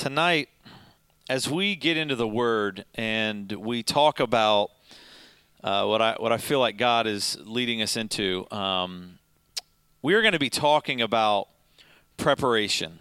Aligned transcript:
tonight, 0.00 0.48
as 1.28 1.46
we 1.46 1.76
get 1.76 1.98
into 1.98 2.16
the 2.16 2.26
Word 2.26 2.86
and 2.94 3.52
we 3.52 3.82
talk 3.82 4.18
about 4.18 4.70
uh, 5.62 5.84
what 5.84 6.00
I 6.00 6.14
what 6.18 6.32
I 6.32 6.38
feel 6.38 6.58
like 6.58 6.78
God 6.78 7.06
is 7.06 7.36
leading 7.44 7.82
us 7.82 7.98
into, 7.98 8.46
um, 8.50 9.18
we 10.00 10.14
are 10.14 10.22
going 10.22 10.32
to 10.32 10.38
be 10.38 10.48
talking 10.48 11.02
about 11.02 11.48
preparation, 12.16 12.98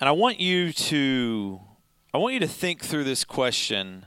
and 0.00 0.08
I 0.08 0.10
want 0.10 0.40
you 0.40 0.72
to 0.72 1.60
I 2.12 2.18
want 2.18 2.34
you 2.34 2.40
to 2.40 2.48
think 2.48 2.82
through 2.82 3.04
this 3.04 3.22
question 3.22 4.06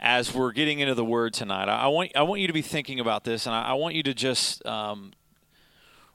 as 0.00 0.34
we're 0.34 0.50
getting 0.50 0.80
into 0.80 0.96
the 0.96 1.04
Word 1.04 1.32
tonight. 1.32 1.68
I, 1.68 1.82
I 1.82 1.86
want 1.86 2.10
I 2.16 2.22
want 2.22 2.40
you 2.40 2.48
to 2.48 2.52
be 2.52 2.60
thinking 2.60 2.98
about 2.98 3.22
this, 3.22 3.46
and 3.46 3.54
I, 3.54 3.66
I 3.66 3.72
want 3.74 3.94
you 3.94 4.02
to 4.02 4.14
just 4.14 4.66
um, 4.66 5.12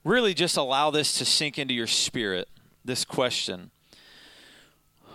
really 0.04 0.33
just 0.33 0.57
allow 0.57 0.91
this 0.91 1.17
to 1.19 1.23
sink 1.23 1.57
into 1.57 1.73
your 1.73 1.88
spirit. 1.88 2.49
This 2.83 3.05
question 3.05 3.71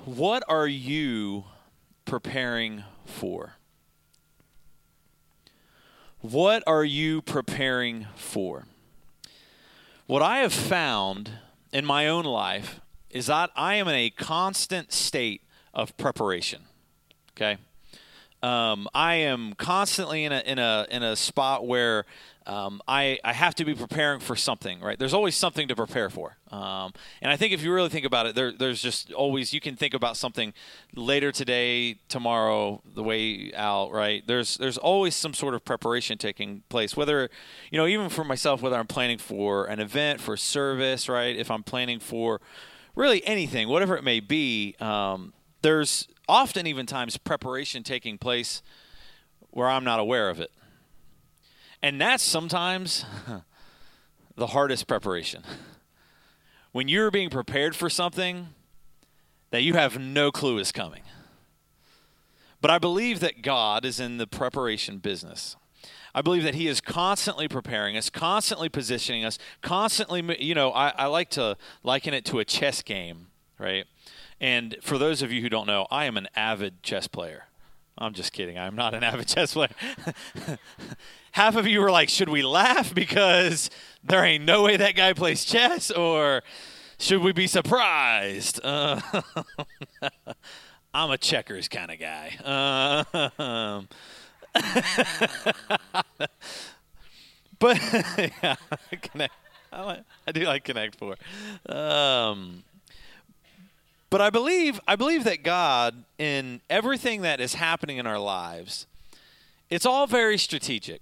What 0.05 0.43
are 0.49 0.67
you 0.67 1.45
preparing 2.07 2.83
for? 3.05 3.55
What 6.21 6.65
are 6.67 6.83
you 6.83 7.23
preparing 7.23 8.09
for? 8.17 8.67
What 10.07 10.21
I 10.21 10.39
have 10.39 10.53
found 10.53 11.31
in 11.73 11.85
my 11.85 12.09
own 12.09 12.25
life 12.25 12.81
is 13.11 13.27
that 13.27 13.51
I 13.55 13.77
am 13.77 13.87
in 13.87 13.95
a 13.95 14.11
constant 14.11 14.93
state 14.93 15.43
of 15.73 15.97
preparation. 15.97 16.63
Okay. 17.37 17.59
Um, 18.43 18.89
I 18.93 19.15
am 19.15 19.55
constantly 19.55 20.25
in 20.25 20.33
a 20.33 20.41
in 20.41 20.59
a 20.59 20.85
in 20.91 21.05
a 21.05 21.15
spot 21.15 21.65
where 21.65 22.07
um, 22.47 22.83
I, 22.89 23.19
I 23.25 23.33
have 23.33 23.55
to 23.57 23.65
be 23.65 23.75
preparing 23.75 24.21
for 24.21 24.37
something, 24.37 24.81
right? 24.81 24.99
There's 24.99 25.15
always 25.15 25.35
something 25.35 25.69
to 25.69 25.77
prepare 25.77 26.11
for. 26.11 26.37
Um, 26.51 26.93
and 27.21 27.31
I 27.31 27.37
think 27.37 27.53
if 27.53 27.63
you 27.63 27.73
really 27.73 27.89
think 27.89 28.05
about 28.05 28.27
it, 28.27 28.35
there, 28.35 28.53
there's 28.53 28.83
just 28.83 29.13
always, 29.13 29.53
you 29.53 29.61
can 29.61 29.77
think 29.77 29.95
about 29.95 30.17
something 30.17 30.53
later 30.95 31.33
today, 31.33 31.99
tomorrow, 32.09 32.83
the 32.95 33.03
way 33.03 33.53
out, 33.55 33.93
right? 33.93 34.27
There's, 34.27 34.57
there's 34.57 34.79
always 34.79 35.15
some 35.15 35.35
sort 35.35 35.55
of 35.55 35.65
preparation 35.65 36.19
taking 36.19 36.63
place, 36.69 36.97
whether, 36.97 37.31
you 37.71 37.79
know, 37.79 37.87
even 37.87 38.09
for 38.09 38.25
myself, 38.25 38.63
whether 38.63 38.77
I'm 38.77 38.87
planning 38.87 39.19
for 39.19 39.67
an 39.67 39.81
event, 39.81 40.21
for 40.21 40.37
service, 40.37 41.09
right? 41.09 41.37
If 41.37 41.51
I'm 41.51 41.63
planning 41.63 42.01
for 42.01 42.41
really 42.95 43.25
anything, 43.27 43.69
whatever 43.69 43.97
it 43.97 44.05
may 44.05 44.21
be, 44.21 44.77
um, 44.81 45.33
there's 45.63 46.09
often 46.29 46.67
even 46.67 46.87
times 46.87 47.17
preparation 47.17 47.83
taking 47.83 48.19
place 48.19 48.63
where 49.51 49.69
I'm 49.69 49.85
not 49.85 50.01
aware 50.01 50.29
of 50.31 50.41
it. 50.41 50.51
And 51.83 52.01
that's 52.01 52.23
sometimes 52.23 53.05
the 54.37 54.49
hardest 54.49 54.87
preparation. 54.87 55.43
When 56.71 56.89
you're 56.89 57.11
being 57.11 57.29
prepared 57.29 57.75
for 57.77 57.91
something 57.91 58.49
that 59.51 59.63
you 59.63 59.75
have 59.75 59.99
no 59.99 60.31
clue 60.31 60.59
is 60.59 60.73
coming. 60.73 61.03
But 62.61 62.71
I 62.71 62.79
believe 62.79 63.21
that 63.21 63.43
God 63.43 63.85
is 63.85 64.01
in 64.01 64.17
the 64.17 64.27
preparation 64.27 64.99
business. 64.99 65.57
I 66.15 66.23
believe 66.23 66.45
that 66.45 66.55
He 66.55 66.69
is 66.69 66.81
constantly 66.81 67.49
preparing 67.49 67.97
us, 67.97 68.09
constantly 68.09 68.69
positioning 68.69 69.25
us, 69.25 69.39
constantly, 69.61 70.43
you 70.43 70.55
know, 70.55 70.71
I, 70.71 70.91
I 70.91 71.07
like 71.07 71.29
to 71.31 71.57
liken 71.83 72.15
it 72.15 72.25
to 72.27 72.39
a 72.39 72.45
chess 72.45 72.83
game, 72.83 73.29
right? 73.59 73.87
And 74.41 74.77
for 74.83 74.99
those 74.99 75.23
of 75.23 75.33
you 75.33 75.43
who 75.43 75.49
don't 75.49 75.67
know, 75.67 75.87
I 75.91 76.05
am 76.05 76.17
an 76.17 76.29
avid 76.35 76.83
chess 76.83 77.09
player. 77.09 77.47
I'm 77.99 78.15
just 78.15 78.33
kidding. 78.33 78.59
I'm 78.59 78.75
not 78.75 78.95
an 78.95 79.05
avid 79.05 79.29
chess 79.29 79.53
player. 79.53 79.69
half 81.33 81.57
of 81.57 81.67
you 81.67 81.81
were 81.81 81.91
like, 81.91 82.09
should 82.09 82.29
we 82.29 82.43
laugh 82.43 82.95
because 82.95 83.71
there 84.03 84.25
ain't 84.25 84.45
no 84.45 84.63
way 84.63 84.77
that 84.77 84.95
guy 84.97 85.13
plays 85.13 85.45
chess, 85.45 85.91
or 85.91 86.43
should 86.99 87.21
we 87.23 87.33
be 87.33 87.47
surprised? 87.47 88.61
Uh, 88.63 89.01
I'm 90.95 91.11
a 91.11 91.19
checkers 91.19 91.69
kind 91.69 91.91
of 91.91 91.99
guy. 91.99 92.37
Uh, 92.45 93.83
but 97.59 97.81
yeah, 98.43 98.57
connect. 99.03 99.35
I, 99.73 99.83
like, 99.83 100.05
I, 100.27 100.33
do 100.33 100.43
like 100.43 100.65
Connect 100.65 100.97
Four. 100.97 101.17
Um, 101.67 102.63
but 104.13 104.21
I 104.21 104.29
believe 104.29 104.79
I 104.87 104.95
believe 104.95 105.25
that 105.25 105.43
God 105.43 106.05
in 106.19 106.61
everything 106.69 107.23
that 107.23 107.41
is 107.41 107.55
happening 107.55 107.97
in 107.97 108.07
our 108.07 108.19
lives, 108.19 108.87
it's 109.71 109.87
all 109.87 110.07
very 110.07 110.37
strategic 110.37 111.01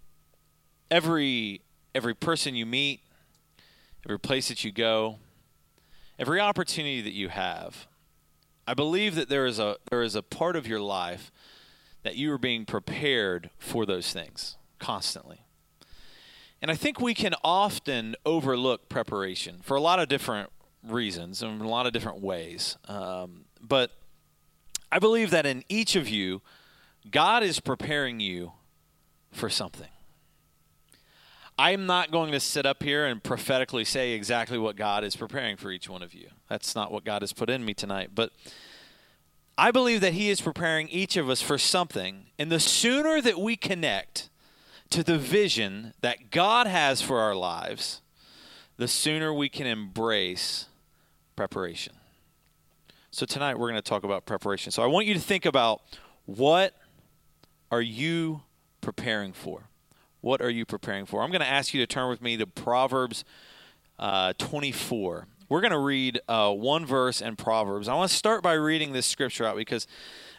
every 0.93 1.61
every 1.93 2.15
person 2.15 2.55
you 2.55 2.65
meet, 2.65 3.01
every 4.07 4.21
place 4.21 4.47
that 4.47 4.63
you 4.63 4.71
go, 4.71 5.19
every 6.21 6.39
opportunity 6.39 7.01
that 7.01 7.13
you 7.13 7.31
have, 7.31 7.89
I 8.65 8.75
believe 8.75 9.17
that 9.17 9.29
there 9.29 9.45
is 9.45 9.59
a 9.59 9.79
there 9.91 10.03
is 10.03 10.15
a 10.15 10.23
part 10.23 10.55
of 10.55 10.69
your 10.69 10.81
life 10.81 11.33
that 12.05 12.15
you 12.15 12.33
are 12.33 12.39
being 12.39 12.65
prepared 12.65 13.51
for 13.59 13.85
those 13.85 14.13
things 14.13 14.57
constantly. 14.79 15.41
And 16.63 16.71
I 16.71 16.77
think 16.77 17.01
we 17.01 17.15
can 17.15 17.35
often 17.43 18.15
overlook 18.25 18.89
preparation 18.89 19.59
for 19.65 19.77
a 19.77 19.81
lot 19.81 19.99
of 19.99 20.09
different 20.09 20.51
reasons 20.87 21.43
and 21.43 21.61
a 21.61 21.69
lot 21.69 21.87
of 21.87 21.93
different 21.93 22.21
ways. 22.21 22.77
Um, 22.89 23.45
but 23.61 23.93
I 24.91 24.99
believe 24.99 25.31
that 25.31 25.47
in 25.47 25.65
each 25.69 25.97
of 25.97 26.09
you, 26.09 26.43
God 27.11 27.43
is 27.43 27.61
preparing 27.61 28.21
you 28.21 28.53
for 29.33 29.49
something. 29.49 29.89
I'm 31.59 31.85
not 31.85 32.11
going 32.11 32.33
to 32.33 32.41
sit 32.41 32.65
up 32.65 32.83
here 32.83 33.05
and 33.05 33.23
prophetically 33.23 33.85
say 33.85 34.13
exactly 34.13 34.57
what 34.57 34.77
God 34.77 35.05
is 35.05 35.15
preparing 35.15 35.59
for 35.59 35.71
each 35.71 35.91
one 35.91 36.03
of 36.03 36.15
you. 36.15 36.29
That's 36.49 36.75
not 36.75 36.91
what 36.91 37.05
God 37.05 37.21
has 37.21 37.35
put 37.35 37.51
in 37.51 37.65
me 37.65 37.75
tonight. 37.75 38.11
But 38.15 38.33
I 39.59 39.71
believe 39.71 40.01
that 40.01 40.15
He 40.15 40.31
is 40.31 40.41
preparing 40.41 40.89
each 40.89 41.19
of 41.19 41.29
us 41.29 41.43
for 41.43 41.59
something. 41.59 42.29
And 42.39 42.51
the 42.51 42.61
sooner 42.61 43.21
that 43.21 43.39
we 43.39 43.57
connect 43.57 44.31
to 44.89 45.05
the 45.05 45.19
vision 45.19 45.93
that 46.01 46.31
God 46.31 46.67
has 46.67 47.03
for 47.03 47.21
our 47.21 47.35
lives, 47.35 48.01
the 48.79 48.89
sooner 48.89 49.33
we 49.33 49.51
can 49.51 49.67
embrace 49.67 50.70
preparation. 51.41 51.95
So 53.11 53.25
tonight 53.25 53.59
we're 53.59 53.71
going 53.71 53.81
to 53.81 53.89
talk 53.89 54.05
about 54.05 54.27
preparation. 54.27 54.73
So 54.73 54.83
I 54.83 54.87
want 54.87 55.07
you 55.07 55.15
to 55.15 55.21
think 55.21 55.47
about 55.47 55.81
what 56.27 56.75
are 57.71 57.81
you 57.81 58.43
preparing 58.83 59.33
for? 59.33 59.71
What 60.21 60.43
are 60.43 60.51
you 60.51 60.67
preparing 60.67 61.07
for? 61.07 61.23
I'm 61.23 61.31
going 61.31 61.41
to 61.41 61.49
ask 61.49 61.73
you 61.73 61.81
to 61.81 61.87
turn 61.87 62.11
with 62.11 62.21
me 62.21 62.37
to 62.37 62.47
Proverbs 62.47 63.25
uh, 63.99 64.35
24. 64.37 65.29
We're 65.49 65.63
going 65.63 65.71
to 65.71 65.79
read 65.79 66.21
uh, 66.29 66.53
one 66.53 66.85
verse 66.85 67.23
in 67.23 67.37
Proverbs. 67.37 67.89
I 67.89 67.95
want 67.95 68.11
to 68.11 68.17
start 68.19 68.43
by 68.43 68.53
reading 68.53 68.93
this 68.93 69.07
scripture 69.07 69.47
out 69.47 69.57
because 69.57 69.87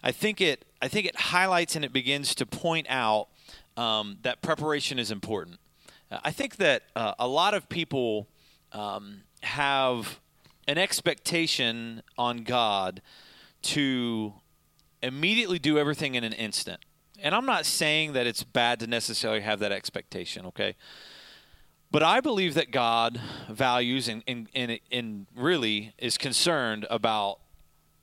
I 0.03 0.11
think 0.11 0.39
it 0.39 0.65
I 0.83 0.87
think 0.87 1.07
it 1.07 1.15
highlights 1.15 1.75
and 1.75 1.83
it 1.83 1.91
begins 1.91 2.35
to 2.35 2.45
point 2.45 2.85
out 2.91 3.29
um, 3.75 4.19
that 4.21 4.43
preparation 4.43 4.99
is 4.99 5.09
important. 5.09 5.57
I 6.11 6.29
think 6.29 6.57
that 6.57 6.83
uh, 6.95 7.15
a 7.17 7.27
lot 7.27 7.55
of 7.55 7.69
people 7.69 8.27
um, 8.71 9.23
have 9.41 10.19
an 10.67 10.77
expectation 10.77 12.01
on 12.17 12.43
God 12.43 13.01
to 13.63 14.33
immediately 15.01 15.59
do 15.59 15.77
everything 15.77 16.15
in 16.15 16.23
an 16.23 16.33
instant 16.33 16.81
and 17.21 17.35
I'm 17.35 17.45
not 17.45 17.65
saying 17.65 18.13
that 18.13 18.27
it's 18.27 18.43
bad 18.43 18.79
to 18.79 18.87
necessarily 18.87 19.41
have 19.41 19.59
that 19.59 19.71
expectation, 19.71 20.45
okay? 20.47 20.75
But 21.91 22.03
I 22.03 22.19
believe 22.19 22.55
that 22.55 22.71
God 22.71 23.21
values 23.49 24.07
and, 24.07 24.23
and, 24.27 24.47
and, 24.55 24.79
and 24.91 25.27
really 25.35 25.93
is 25.97 26.17
concerned 26.17 26.87
about 26.89 27.39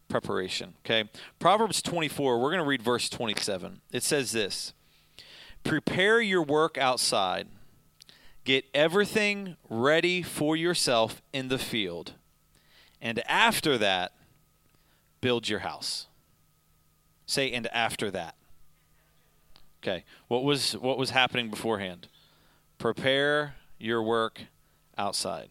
preparation, 0.08 0.74
okay? 0.84 1.10
Proverbs 1.38 1.82
24, 1.82 2.38
we're 2.38 2.50
going 2.50 2.62
to 2.62 2.68
read 2.68 2.82
verse 2.82 3.08
27. 3.08 3.80
It 3.92 4.02
says 4.02 4.32
this 4.32 4.72
Prepare 5.64 6.20
your 6.20 6.42
work 6.42 6.78
outside, 6.78 7.48
get 8.44 8.66
everything 8.72 9.56
ready 9.68 10.22
for 10.22 10.56
yourself 10.56 11.22
in 11.32 11.48
the 11.48 11.58
field, 11.58 12.12
and 13.00 13.20
after 13.28 13.78
that, 13.78 14.12
build 15.20 15.48
your 15.48 15.60
house. 15.60 16.06
Say, 17.26 17.52
and 17.52 17.66
after 17.68 18.10
that. 18.10 18.34
Okay. 19.82 20.04
What 20.28 20.44
was 20.44 20.72
what 20.72 20.98
was 20.98 21.10
happening 21.10 21.50
beforehand? 21.50 22.08
Prepare 22.78 23.54
your 23.78 24.02
work 24.02 24.42
outside. 24.96 25.48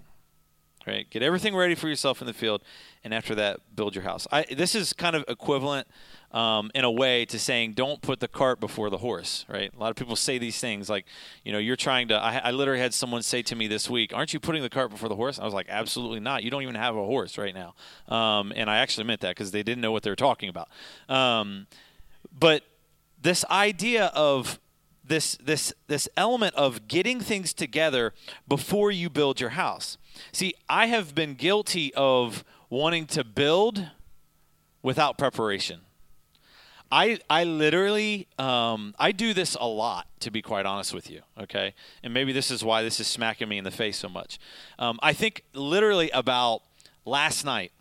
Right? 0.88 1.10
Get 1.10 1.22
everything 1.22 1.54
ready 1.54 1.76
for 1.76 1.90
yourself 1.90 2.22
in 2.22 2.28
the 2.28 2.34
field, 2.34 2.62
and 3.04 3.14
after 3.14 3.36
that, 3.36 3.60
build 3.76 3.94
your 3.94 4.06
house. 4.06 4.26
I, 4.32 4.44
this 4.44 4.74
is 4.74 4.94
kind 4.94 5.18
of 5.18 5.26
equivalent 5.28 5.86
um, 6.32 6.72
in 6.74 6.86
a 6.86 6.92
way 6.92 7.26
to 7.26 7.38
saying 7.38 7.74
don't 7.74 8.02
put 8.02 8.22
the 8.22 8.28
cart 8.30 8.62
before 8.62 8.90
the 8.90 9.00
horse. 9.00 9.46
Right? 9.50 9.70
A 9.76 9.78
lot 9.78 9.90
of 9.90 9.98
people 9.98 10.16
say 10.16 10.38
these 10.38 10.60
things 10.60 10.90
like, 10.90 11.06
you 11.44 11.52
know, 11.52 11.58
you're 11.58 11.76
trying 11.76 12.08
to. 12.08 12.16
I, 12.16 12.38
I 12.38 12.52
literally 12.52 12.80
had 12.80 12.94
someone 12.94 13.22
say 13.22 13.42
to 13.44 13.56
me 13.56 13.68
this 13.68 13.90
week, 13.90 14.14
"Aren't 14.14 14.34
you 14.34 14.40
putting 14.40 14.62
the 14.62 14.70
cart 14.70 14.90
before 14.90 15.10
the 15.10 15.16
horse?" 15.16 15.40
I 15.40 15.44
was 15.44 15.54
like, 15.54 15.68
"Absolutely 15.68 16.22
not. 16.22 16.44
You 16.44 16.52
don't 16.52 16.64
even 16.64 16.76
have 16.76 16.96
a 16.96 17.04
horse 17.04 17.38
right 17.38 17.54
now." 17.54 17.76
Um, 18.08 18.54
and 18.56 18.70
I 18.70 18.78
actually 18.78 19.04
meant 19.04 19.20
that 19.22 19.32
because 19.32 19.52
they 19.52 19.64
didn't 19.64 19.82
know 19.82 19.92
what 19.92 20.04
they 20.04 20.10
were 20.10 20.16
talking 20.16 20.48
about. 20.48 20.70
Um, 21.10 21.68
but 22.38 22.64
this 23.22 23.44
idea 23.50 24.06
of 24.16 24.60
this 25.08 25.38
this 25.44 25.74
this 25.88 26.08
element 26.18 26.54
of 26.56 26.88
getting 26.88 27.20
things 27.20 27.54
together 27.54 28.14
before 28.48 28.92
you 28.92 29.10
build 29.10 29.40
your 29.40 29.52
house. 29.52 29.98
See, 30.32 30.54
I 30.70 30.88
have 30.88 31.16
been 31.16 31.36
guilty 31.36 31.94
of 31.96 32.44
wanting 32.70 33.06
to 33.08 33.24
build 33.24 33.90
without 34.82 35.18
preparation. 35.18 35.82
I 36.92 37.20
I 37.30 37.44
literally 37.44 38.28
um, 38.40 38.96
I 38.98 39.12
do 39.12 39.34
this 39.34 39.56
a 39.60 39.68
lot 39.68 40.08
to 40.22 40.32
be 40.32 40.42
quite 40.42 40.66
honest 40.66 40.94
with 40.94 41.10
you. 41.10 41.22
Okay, 41.40 41.74
and 42.04 42.14
maybe 42.14 42.32
this 42.32 42.50
is 42.50 42.64
why 42.64 42.82
this 42.82 43.00
is 43.00 43.08
smacking 43.08 43.50
me 43.50 43.58
in 43.58 43.64
the 43.64 43.72
face 43.72 43.98
so 43.98 44.08
much. 44.08 44.40
Um, 44.80 45.00
I 45.04 45.14
think 45.14 45.44
literally 45.54 46.10
about 46.12 46.62
last 47.06 47.44
night. 47.44 47.72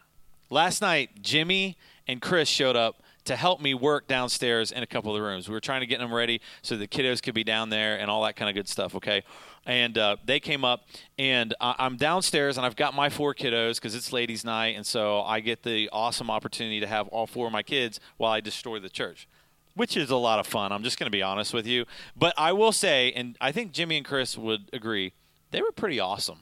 Last 0.50 0.80
night, 0.80 1.22
Jimmy 1.22 1.76
and 2.06 2.20
Chris 2.20 2.48
showed 2.48 2.76
up 2.76 3.02
to 3.26 3.36
help 3.36 3.60
me 3.60 3.74
work 3.74 4.06
downstairs 4.06 4.72
in 4.72 4.82
a 4.82 4.86
couple 4.86 5.14
of 5.14 5.20
the 5.20 5.26
rooms. 5.26 5.48
We 5.48 5.54
were 5.54 5.60
trying 5.60 5.80
to 5.80 5.86
get 5.86 5.98
them 5.98 6.12
ready 6.12 6.40
so 6.62 6.76
the 6.76 6.88
kiddos 6.88 7.22
could 7.22 7.34
be 7.34 7.44
down 7.44 7.70
there 7.70 7.98
and 7.98 8.10
all 8.10 8.22
that 8.24 8.36
kind 8.36 8.48
of 8.48 8.54
good 8.54 8.68
stuff. 8.68 8.94
Okay, 8.94 9.22
and 9.66 9.98
uh, 9.98 10.16
they 10.24 10.40
came 10.40 10.64
up, 10.64 10.86
and 11.18 11.54
I'm 11.60 11.96
downstairs, 11.96 12.56
and 12.56 12.64
I've 12.64 12.76
got 12.76 12.94
my 12.94 13.10
four 13.10 13.34
kiddos 13.34 13.76
because 13.76 13.94
it's 13.94 14.12
ladies' 14.12 14.44
night, 14.44 14.76
and 14.76 14.86
so 14.86 15.22
I 15.22 15.40
get 15.40 15.64
the 15.64 15.88
awesome 15.92 16.30
opportunity 16.30 16.80
to 16.80 16.86
have 16.86 17.08
all 17.08 17.26
four 17.26 17.46
of 17.46 17.52
my 17.52 17.62
kids 17.62 18.00
while 18.16 18.32
I 18.32 18.40
destroy 18.40 18.78
the 18.78 18.88
church. 18.88 19.28
Which 19.74 19.94
is 19.94 20.08
a 20.08 20.16
lot 20.16 20.38
of 20.38 20.46
fun. 20.46 20.72
I'm 20.72 20.82
just 20.82 20.98
going 20.98 21.06
to 21.06 21.10
be 21.10 21.22
honest 21.22 21.52
with 21.52 21.66
you. 21.66 21.84
But 22.16 22.32
I 22.38 22.52
will 22.52 22.72
say, 22.72 23.12
and 23.12 23.36
I 23.42 23.52
think 23.52 23.72
Jimmy 23.72 23.98
and 23.98 24.06
Chris 24.06 24.38
would 24.38 24.70
agree, 24.72 25.12
they 25.50 25.60
were 25.60 25.72
pretty 25.72 26.00
awesome. 26.00 26.38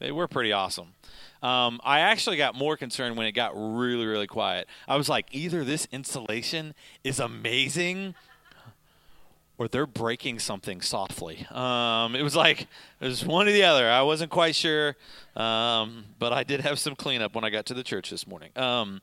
They 0.00 0.10
were 0.10 0.26
pretty 0.26 0.52
awesome. 0.52 0.94
Um, 1.42 1.80
I 1.84 2.00
actually 2.00 2.36
got 2.36 2.54
more 2.54 2.76
concerned 2.76 3.16
when 3.16 3.26
it 3.26 3.32
got 3.32 3.52
really, 3.54 4.06
really 4.06 4.26
quiet. 4.26 4.68
I 4.88 4.96
was 4.96 5.08
like, 5.08 5.26
either 5.32 5.64
this 5.64 5.86
installation 5.92 6.74
is 7.04 7.20
amazing 7.20 8.14
or 9.58 9.68
they're 9.68 9.86
breaking 9.86 10.38
something 10.38 10.80
softly. 10.80 11.46
Um, 11.50 12.14
it 12.14 12.22
was 12.22 12.36
like 12.36 12.62
it 13.00 13.06
was 13.06 13.24
one 13.24 13.48
or 13.48 13.52
the 13.52 13.64
other. 13.64 13.88
I 13.88 14.02
wasn't 14.02 14.30
quite 14.30 14.54
sure, 14.54 14.96
um, 15.34 16.04
but 16.18 16.32
I 16.32 16.44
did 16.44 16.60
have 16.60 16.78
some 16.78 16.94
cleanup 16.94 17.34
when 17.34 17.44
I 17.44 17.50
got 17.50 17.66
to 17.66 17.74
the 17.74 17.82
church 17.82 18.10
this 18.10 18.26
morning. 18.26 18.50
Um, 18.56 19.00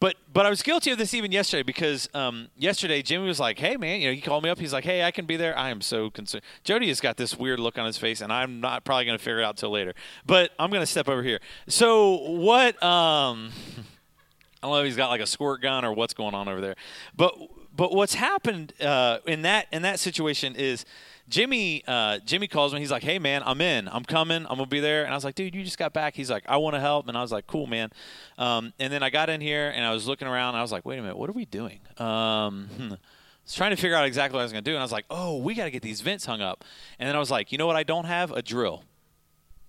but 0.00 0.14
but 0.32 0.46
I 0.46 0.50
was 0.50 0.62
guilty 0.62 0.90
of 0.90 0.98
this 0.98 1.12
even 1.14 1.32
yesterday 1.32 1.62
because 1.62 2.08
um, 2.14 2.48
yesterday 2.56 3.02
Jimmy 3.02 3.26
was 3.26 3.40
like, 3.40 3.58
"Hey 3.58 3.76
man," 3.76 4.00
you 4.00 4.08
know, 4.08 4.14
he 4.14 4.20
called 4.20 4.44
me 4.44 4.50
up. 4.50 4.58
He's 4.58 4.72
like, 4.72 4.84
"Hey, 4.84 5.02
I 5.02 5.10
can 5.10 5.26
be 5.26 5.36
there." 5.36 5.56
I 5.58 5.70
am 5.70 5.80
so 5.80 6.10
concerned. 6.10 6.44
Jody 6.62 6.88
has 6.88 7.00
got 7.00 7.16
this 7.16 7.36
weird 7.36 7.58
look 7.58 7.78
on 7.78 7.86
his 7.86 7.98
face, 7.98 8.20
and 8.20 8.32
I'm 8.32 8.60
not 8.60 8.84
probably 8.84 9.06
going 9.06 9.18
to 9.18 9.24
figure 9.24 9.40
it 9.40 9.44
out 9.44 9.56
till 9.56 9.70
later. 9.70 9.94
But 10.24 10.52
I'm 10.58 10.70
going 10.70 10.82
to 10.82 10.86
step 10.86 11.08
over 11.08 11.22
here. 11.22 11.40
So 11.66 12.14
what? 12.30 12.80
Um, 12.82 13.50
I 14.62 14.66
don't 14.66 14.72
know 14.72 14.80
if 14.80 14.86
he's 14.86 14.96
got 14.96 15.10
like 15.10 15.20
a 15.20 15.26
squirt 15.26 15.62
gun 15.62 15.84
or 15.84 15.92
what's 15.92 16.14
going 16.14 16.34
on 16.34 16.48
over 16.48 16.60
there, 16.60 16.76
but 17.16 17.36
but 17.76 17.92
what's 17.92 18.14
happened 18.14 18.74
uh, 18.80 19.18
in 19.26 19.42
that 19.42 19.66
in 19.72 19.82
that 19.82 19.98
situation 19.98 20.54
is 20.54 20.84
Jimmy 21.28 21.84
uh, 21.86 22.18
Jimmy 22.24 22.48
calls 22.48 22.72
me. 22.72 22.80
He's 22.80 22.90
like, 22.90 23.02
"Hey 23.02 23.18
man, 23.18 23.42
I'm 23.44 23.60
in. 23.60 23.88
I'm 23.88 24.04
coming. 24.04 24.46
I'm 24.48 24.56
gonna 24.56 24.66
be 24.66 24.80
there." 24.80 25.04
And 25.04 25.12
I 25.12 25.16
was 25.16 25.24
like, 25.24 25.34
"Dude, 25.34 25.54
you 25.54 25.62
just 25.62 25.78
got 25.78 25.92
back." 25.92 26.14
He's 26.14 26.30
like, 26.30 26.44
"I 26.48 26.56
want 26.56 26.74
to 26.74 26.80
help," 26.80 27.08
and 27.08 27.16
I 27.16 27.22
was 27.22 27.32
like, 27.32 27.46
"Cool, 27.46 27.66
man." 27.66 27.90
Um, 28.38 28.72
and 28.78 28.92
then 28.92 29.02
I 29.02 29.10
got 29.10 29.28
in 29.28 29.40
here 29.40 29.70
and 29.74 29.84
I 29.84 29.92
was 29.92 30.06
looking 30.06 30.26
around. 30.28 30.54
I 30.54 30.62
was 30.62 30.72
like, 30.72 30.86
"Wait 30.86 30.98
a 30.98 31.02
minute, 31.02 31.16
what 31.16 31.28
are 31.28 31.34
we 31.34 31.44
doing?" 31.44 31.80
Um, 31.98 32.68
I 32.80 32.96
was 33.44 33.54
trying 33.54 33.70
to 33.70 33.76
figure 33.76 33.96
out 33.96 34.06
exactly 34.06 34.36
what 34.36 34.40
I 34.40 34.44
was 34.44 34.52
gonna 34.52 34.62
do, 34.62 34.72
and 34.72 34.80
I 34.80 34.84
was 34.84 34.92
like, 34.92 35.04
"Oh, 35.10 35.38
we 35.38 35.54
got 35.54 35.64
to 35.64 35.70
get 35.70 35.82
these 35.82 36.00
vents 36.00 36.24
hung 36.24 36.40
up." 36.40 36.64
And 36.98 37.08
then 37.08 37.14
I 37.14 37.18
was 37.18 37.30
like, 37.30 37.52
"You 37.52 37.58
know 37.58 37.66
what? 37.66 37.76
I 37.76 37.82
don't 37.82 38.06
have 38.06 38.32
a 38.32 38.42
drill, 38.42 38.84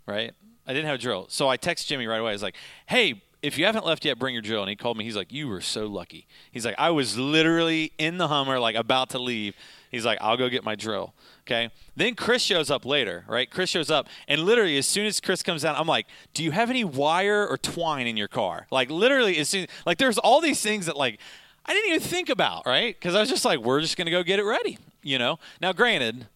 right? 0.06 0.34
I 0.66 0.74
didn't 0.74 0.86
have 0.86 0.96
a 0.96 1.02
drill." 1.02 1.28
So 1.30 1.50
I 1.50 1.58
text 1.58 1.88
Jimmy 1.88 2.08
right 2.08 2.20
away. 2.20 2.30
I 2.30 2.34
was 2.34 2.44
like, 2.44 2.56
"Hey." 2.88 3.22
if 3.42 3.58
you 3.58 3.66
haven't 3.66 3.86
left 3.86 4.06
yet, 4.06 4.20
bring 4.20 4.34
your 4.34 4.42
drill. 4.42 4.62
And 4.62 4.70
he 4.70 4.76
called 4.76 4.98
me. 4.98 5.06
He's 5.06 5.16
like, 5.16 5.32
you 5.32 5.48
were 5.48 5.62
so 5.62 5.88
lucky. 5.88 6.28
He's 6.52 6.66
like, 6.66 6.76
I 6.78 6.90
was 6.90 7.18
literally 7.18 7.94
in 7.98 8.18
the 8.18 8.28
Hummer, 8.28 8.60
like 8.60 8.76
about 8.76 9.12
to 9.12 9.20
leave. 9.20 9.56
He's 9.90 10.06
like, 10.06 10.20
I'll 10.22 10.38
go 10.38 10.50
get 10.50 10.64
my 10.64 10.76
drill. 10.76 11.14
Okay. 11.48 11.72
Then 11.96 12.16
Chris 12.16 12.44
shows 12.44 12.70
up 12.70 12.86
later, 12.86 13.26
right? 13.28 13.50
Chris 13.50 13.70
shows 13.70 13.90
up, 13.90 14.08
and 14.28 14.42
literally, 14.42 14.78
as 14.78 14.86
soon 14.86 15.06
as 15.06 15.20
Chris 15.20 15.42
comes 15.42 15.64
down, 15.64 15.76
I'm 15.76 15.88
like, 15.88 16.06
Do 16.34 16.44
you 16.44 16.52
have 16.52 16.70
any 16.70 16.84
wire 16.84 17.48
or 17.48 17.58
twine 17.58 18.08
in 18.08 18.16
your 18.16 18.28
car? 18.28 18.68
Like, 18.72 18.90
literally, 18.92 19.38
as 19.38 19.50
soon 19.50 19.68
like, 19.86 19.98
there's 19.98 20.18
all 20.18 20.42
these 20.42 20.62
things 20.62 20.86
that 20.86 20.96
like 20.96 21.20
I 21.66 21.74
didn't 21.74 21.90
even 21.90 22.02
think 22.02 22.30
about, 22.30 22.66
right? 22.66 22.96
Because 22.96 23.16
I 23.16 23.20
was 23.20 23.30
just 23.30 23.46
like, 23.46 23.60
We're 23.60 23.82
just 23.82 23.98
gonna 23.98 24.12
go 24.12 24.22
get 24.24 24.40
it 24.40 24.44
ready, 24.44 24.78
you 25.02 25.18
know. 25.18 25.40
Now, 25.62 25.74
granted, 25.74 26.28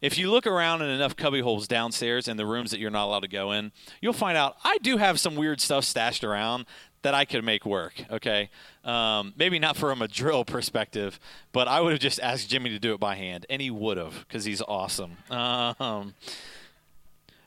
if 0.00 0.18
you 0.18 0.30
look 0.30 0.46
around 0.46 0.82
in 0.82 0.90
enough 0.90 1.16
cubby 1.16 1.40
holes 1.40 1.68
downstairs 1.68 2.26
in 2.28 2.36
the 2.36 2.46
rooms 2.46 2.72
that 2.72 2.80
you're 2.80 2.90
not 2.90 3.06
allowed 3.06 3.20
to 3.20 3.28
go 3.28 3.52
in, 3.52 3.72
you'll 4.00 4.12
find 4.12 4.36
out 4.36 4.56
I 4.64 4.78
do 4.78 4.96
have 4.96 5.18
some 5.20 5.36
weird 5.36 5.60
stuff 5.60 5.84
stashed 5.84 6.24
around 6.24 6.66
that 7.02 7.14
I 7.14 7.24
could 7.24 7.44
make 7.44 7.66
work. 7.66 7.94
Okay, 8.10 8.50
um, 8.84 9.34
maybe 9.36 9.58
not 9.58 9.76
from 9.76 10.02
a 10.02 10.08
drill 10.08 10.44
perspective, 10.44 11.20
but 11.52 11.68
I 11.68 11.80
would 11.80 11.92
have 11.92 12.00
just 12.00 12.20
asked 12.20 12.48
Jimmy 12.48 12.70
to 12.70 12.78
do 12.78 12.94
it 12.94 13.00
by 13.00 13.16
hand, 13.16 13.46
and 13.50 13.60
he 13.60 13.70
would 13.70 13.96
have 13.96 14.24
because 14.26 14.44
he's 14.44 14.62
awesome. 14.62 15.16
Um, 15.30 16.14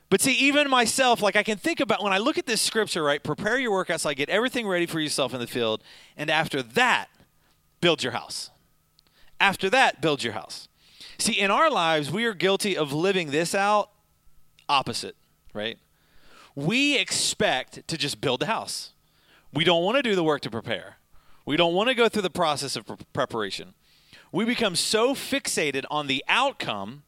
but 0.10 0.22
see, 0.22 0.34
even 0.34 0.69
myself, 0.69 1.22
like 1.22 1.36
I 1.36 1.44
can 1.44 1.57
think 1.57 1.80
about 1.80 2.04
when 2.04 2.13
I 2.13 2.19
look 2.19 2.38
at 2.38 2.46
this 2.46 2.62
scripture, 2.62 3.04
right? 3.04 3.22
Prepare 3.22 3.57
your 3.57 3.72
workouts, 3.84 4.06
like 4.06 4.18
get 4.18 4.30
everything 4.30 4.68
ready 4.68 4.86
for 4.86 5.00
yourself 5.00 5.34
in 5.34 5.40
the 5.40 5.48
field, 5.48 5.84
and 6.16 6.30
after 6.30 6.62
that, 6.62 7.10
build 7.81 8.04
your 8.04 8.13
house. 8.13 8.51
After 9.40 9.69
that, 9.69 10.01
build 10.01 10.24
your 10.24 10.34
house. 10.34 10.68
See, 11.18 11.40
in 11.40 11.51
our 11.51 11.69
lives, 11.69 12.12
we 12.12 12.25
are 12.25 12.34
guilty 12.34 12.78
of 12.78 12.94
living 12.94 13.31
this 13.31 13.56
out 13.56 13.90
opposite, 14.68 15.16
right? 15.54 15.78
We 16.56 16.98
expect 16.98 17.88
to 17.88 17.98
just 17.98 18.22
build 18.22 18.40
the 18.42 18.46
house. 18.46 18.92
We 19.56 19.63
don't 19.63 19.84
want 19.84 19.96
to 19.96 20.04
do 20.04 20.16
the 20.16 20.24
work 20.24 20.42
to 20.42 20.52
prepare. 20.52 20.98
We 21.46 21.56
don't 21.56 21.74
want 21.74 21.88
to 21.88 21.96
go 21.96 22.10
through 22.10 22.24
the 22.24 22.30
process 22.30 22.75
of 22.75 22.86
pre- 22.86 22.98
preparation. 23.13 23.74
We 24.31 24.44
become 24.44 24.75
so 24.75 25.16
fixated 25.16 25.86
on 25.90 26.07
the 26.07 26.24
outcome 26.28 27.04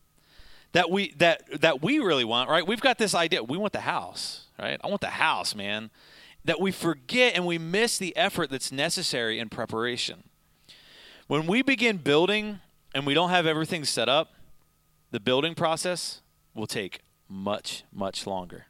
that 0.72 0.90
we 0.90 1.12
that 1.18 1.62
that 1.62 1.82
we 1.82 2.00
really 2.00 2.24
want, 2.24 2.50
right? 2.50 2.66
We've 2.66 2.80
got 2.80 2.98
this 2.98 3.14
idea. 3.14 3.44
We 3.44 3.58
want 3.58 3.74
the 3.74 3.82
house, 3.82 4.46
right? 4.58 4.80
I 4.82 4.88
want 4.88 5.02
the 5.02 5.08
house, 5.08 5.56
man. 5.56 5.90
That 6.46 6.62
we 6.62 6.72
forget 6.72 7.36
and 7.36 7.46
we 7.46 7.58
miss 7.58 7.98
the 7.98 8.16
effort 8.16 8.50
that's 8.50 8.72
necessary 8.72 9.40
in 9.40 9.50
preparation. 9.50 10.24
When 11.28 11.48
we 11.48 11.62
begin 11.62 11.98
building 11.98 12.62
and 12.96 13.06
we 13.06 13.14
don't 13.14 13.32
have 13.32 13.46
everything 13.46 13.84
set 13.84 14.08
up, 14.08 14.36
the 15.12 15.20
building 15.20 15.56
process 15.56 16.22
will 16.54 16.68
take 16.68 17.02
much, 17.28 17.84
much 17.92 18.26
longer. 18.26 18.68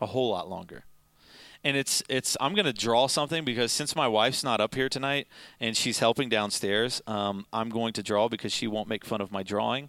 A 0.00 0.06
whole 0.06 0.30
lot 0.30 0.50
longer. 0.50 0.84
And 1.64 1.76
it's 1.76 2.02
it's 2.08 2.36
I'm 2.40 2.54
gonna 2.54 2.72
draw 2.72 3.06
something 3.06 3.44
because 3.44 3.70
since 3.70 3.94
my 3.94 4.08
wife's 4.08 4.42
not 4.42 4.60
up 4.60 4.74
here 4.74 4.88
tonight 4.88 5.28
and 5.60 5.76
she's 5.76 6.00
helping 6.00 6.28
downstairs, 6.28 7.00
um, 7.06 7.46
I'm 7.52 7.70
going 7.70 7.92
to 7.94 8.02
draw 8.02 8.28
because 8.28 8.52
she 8.52 8.66
won't 8.66 8.88
make 8.88 9.04
fun 9.04 9.20
of 9.20 9.30
my 9.30 9.42
drawing. 9.42 9.88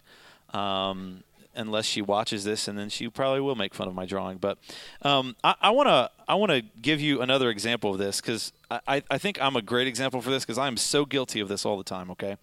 Um, 0.54 1.24
unless 1.56 1.86
she 1.86 2.02
watches 2.02 2.44
this, 2.44 2.68
and 2.68 2.78
then 2.78 2.90
she 2.90 3.08
probably 3.10 3.40
will 3.40 3.56
make 3.56 3.74
fun 3.74 3.88
of 3.88 3.96
my 3.96 4.06
drawing. 4.06 4.38
But 4.38 4.58
um, 5.02 5.36
I 5.44 5.70
want 5.72 5.88
to 5.88 6.10
I 6.28 6.36
want 6.36 6.52
to 6.52 6.62
give 6.62 7.00
you 7.00 7.22
another 7.22 7.50
example 7.50 7.92
of 7.92 7.98
this 7.98 8.22
because 8.22 8.52
I, 8.72 9.04
I 9.10 9.18
think 9.18 9.42
I'm 9.42 9.56
a 9.56 9.62
great 9.62 9.88
example 9.88 10.22
for 10.22 10.30
this 10.30 10.44
because 10.44 10.58
I'm 10.58 10.78
so 10.78 11.06
guilty 11.06 11.40
of 11.40 11.48
this 11.48 11.66
all 11.66 11.78
the 11.78 11.84
time. 11.84 12.12
Okay, 12.12 12.38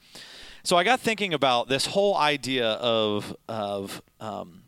so 0.63 0.77
I 0.77 0.85
got 0.85 1.01
thinking 1.01 1.35
about 1.35 1.69
this 1.69 1.87
whole 1.87 2.17
idea 2.17 2.73
of 2.73 3.37
of 3.49 4.03
um, 4.21 4.63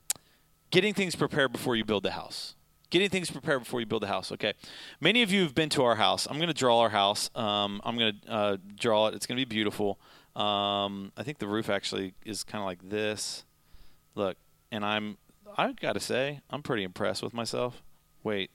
getting 0.71 0.95
things 0.95 1.14
prepared 1.14 1.52
before 1.52 1.76
you 1.76 1.85
build 1.85 2.02
the 2.02 2.12
house. 2.12 2.54
Getting 2.92 3.08
things 3.08 3.30
prepared 3.30 3.61
before 3.61 3.80
you 3.80 3.87
build 3.87 4.02
the 4.02 4.06
house. 4.06 4.30
Okay, 4.32 4.52
many 5.00 5.22
of 5.22 5.32
you 5.32 5.44
have 5.44 5.54
been 5.54 5.70
to 5.70 5.82
our 5.82 5.94
house. 5.94 6.26
I'm 6.28 6.37
going 6.37 6.49
to 6.49 6.54
draw 6.54 6.80
our 6.80 6.90
house. 6.90 7.30
Um, 7.34 7.80
I'm 7.84 7.96
going 7.96 8.20
to 8.26 8.30
uh, 8.30 8.56
draw 8.78 9.06
it. 9.06 9.14
It's 9.14 9.25
going 9.25 9.38
to 9.40 9.46
be 9.46 9.49
beautiful. 9.49 9.99
Um, 10.37 11.11
I 11.16 11.22
think 11.22 11.38
the 11.38 11.46
roof 11.46 11.70
actually 11.70 12.12
is 12.26 12.44
kind 12.44 12.61
of 12.61 12.66
like 12.66 12.87
this. 12.87 13.46
Look, 14.14 14.37
and 14.70 14.84
I'm 14.84 15.16
I've 15.56 15.80
got 15.80 15.94
to 15.94 16.00
say 16.00 16.42
I'm 16.50 16.62
pretty 16.62 16.82
impressed 16.82 17.22
with 17.22 17.32
myself. 17.32 17.82
Wait, 18.22 18.50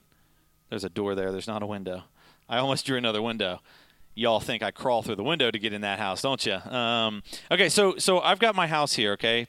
there's 0.70 0.84
a 0.84 0.88
door 0.88 1.16
there. 1.16 1.32
There's 1.32 1.48
not 1.48 1.64
a 1.64 1.66
window. 1.66 2.04
I 2.48 2.58
almost 2.58 2.86
drew 2.86 2.96
another 2.96 3.20
window 3.20 3.60
y'all 4.18 4.40
think 4.40 4.62
I 4.62 4.70
crawl 4.70 5.02
through 5.02 5.16
the 5.16 5.22
window 5.22 5.50
to 5.50 5.58
get 5.58 5.72
in 5.72 5.82
that 5.82 5.98
house, 5.98 6.22
don't 6.22 6.44
you? 6.44 6.54
Um, 6.54 7.22
okay, 7.50 7.68
so 7.68 7.96
so 7.98 8.20
I've 8.20 8.40
got 8.40 8.54
my 8.54 8.66
house 8.66 8.94
here, 8.94 9.12
okay, 9.12 9.46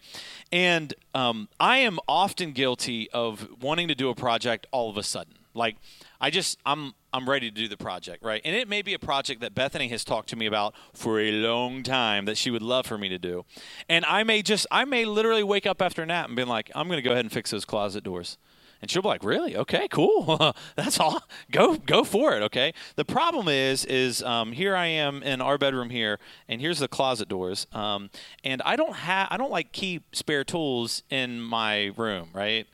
and 0.52 0.94
um, 1.14 1.50
I 1.60 1.80
am 1.80 2.00
often 2.08 2.52
guilty 2.52 3.10
of 3.12 3.48
wanting 3.62 3.88
to 3.88 3.96
do 3.96 4.10
a 4.10 4.16
project 4.16 4.68
all 4.72 4.90
of 4.90 4.98
a 4.98 5.04
sudden. 5.04 5.34
Like 5.56 5.78
I 6.22 6.30
just 6.30 6.60
I'm 6.66 6.94
I'm 7.12 7.28
ready 7.28 7.50
to 7.50 7.56
do 7.56 7.68
the 7.68 7.78
project, 7.78 8.24
right? 8.24 8.42
And 8.46 8.56
it 8.56 8.70
may 8.70 8.84
be 8.84 8.94
a 8.94 9.00
project 9.00 9.42
that 9.42 9.56
Bethany 9.56 9.88
has 9.88 10.04
talked 10.04 10.30
to 10.30 10.36
me 10.36 10.46
about 10.46 10.76
for 10.94 11.20
a 11.20 11.32
long 11.32 11.82
time 11.82 12.26
that 12.26 12.38
she 12.38 12.52
would 12.52 12.62
love 12.62 12.86
for 12.86 12.98
me 12.98 13.10
to 13.10 13.18
do, 13.18 13.46
and 13.90 14.06
I 14.06 14.24
may 14.24 14.44
just 14.44 14.68
I 14.70 14.86
may 14.86 15.06
literally 15.06 15.44
wake 15.44 15.66
up 15.66 15.82
after 15.82 16.04
a 16.04 16.06
nap 16.06 16.28
and 16.28 16.36
be 16.36 16.44
like, 16.44 16.70
I'm 16.76 16.88
going 16.88 16.98
to 16.98 17.04
go 17.04 17.12
ahead 17.12 17.26
and 17.26 17.32
fix 17.32 17.50
those 17.50 17.66
closet 17.66 18.04
doors. 18.04 18.38
And 18.81 18.89
she'll 18.89 19.01
be 19.01 19.07
like, 19.07 19.24
"Really? 19.24 19.55
Okay, 19.57 19.88
cool. 19.89 20.55
That's 20.75 21.00
all. 21.00 21.24
Go, 21.51 21.77
go 21.77 22.03
for 22.03 22.36
it." 22.36 22.41
Okay. 22.43 22.74
The 22.95 23.05
problem 23.05 23.48
is, 23.48 23.86
is 23.86 24.24
um, 24.24 24.51
here 24.51 24.75
I 24.75 24.88
am 24.88 25.21
in 25.24 25.41
our 25.41 25.57
bedroom 25.57 25.89
here, 25.89 26.19
and 26.48 26.62
here's 26.62 26.79
the 26.79 26.88
closet 26.88 27.27
doors, 27.27 27.67
um, 27.74 28.09
and 28.43 28.62
I 28.63 28.75
don't 28.75 28.95
have, 28.95 29.27
I 29.31 29.38
don't 29.38 29.51
like 29.51 29.71
keep 29.71 30.15
spare 30.15 30.43
tools 30.43 31.03
in 31.09 31.41
my 31.41 31.91
room, 31.98 32.29
right? 32.33 32.67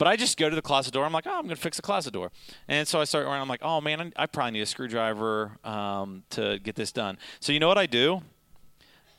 But 0.00 0.08
I 0.08 0.16
just 0.16 0.38
go 0.38 0.48
to 0.48 0.56
the 0.56 0.62
closet 0.62 0.94
door. 0.94 1.04
I'm 1.04 1.12
like, 1.12 1.26
oh, 1.26 1.34
I'm 1.34 1.42
going 1.42 1.54
to 1.54 1.60
fix 1.60 1.76
the 1.76 1.82
closet 1.82 2.14
door. 2.14 2.32
And 2.68 2.88
so 2.88 3.02
I 3.02 3.04
start 3.04 3.26
around. 3.26 3.42
I'm 3.42 3.48
like, 3.48 3.60
oh, 3.62 3.82
man, 3.82 4.14
I 4.16 4.24
probably 4.24 4.52
need 4.52 4.62
a 4.62 4.66
screwdriver 4.66 5.58
um, 5.62 6.22
to 6.30 6.58
get 6.58 6.74
this 6.74 6.90
done. 6.90 7.18
So 7.38 7.52
you 7.52 7.60
know 7.60 7.68
what 7.68 7.76
I 7.76 7.84
do? 7.84 8.22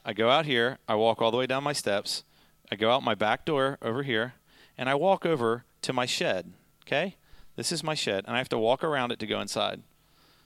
I 0.03 0.13
go 0.13 0.31
out 0.31 0.47
here. 0.47 0.79
I 0.87 0.95
walk 0.95 1.21
all 1.21 1.29
the 1.29 1.37
way 1.37 1.45
down 1.45 1.63
my 1.63 1.73
steps. 1.73 2.23
I 2.71 2.75
go 2.77 2.89
out 2.89 3.03
my 3.03 3.13
back 3.13 3.45
door 3.45 3.77
over 3.83 4.01
here, 4.01 4.33
and 4.75 4.89
I 4.89 4.95
walk 4.95 5.23
over 5.23 5.65
to 5.81 5.93
my 5.93 6.05
shed. 6.05 6.53
Okay? 6.85 7.15
This 7.55 7.71
is 7.71 7.83
my 7.83 7.95
shed, 7.95 8.25
and 8.27 8.35
I 8.35 8.39
have 8.39 8.49
to 8.49 8.57
walk 8.57 8.83
around 8.83 9.11
it 9.11 9.19
to 9.19 9.27
go 9.27 9.39
inside. 9.39 9.81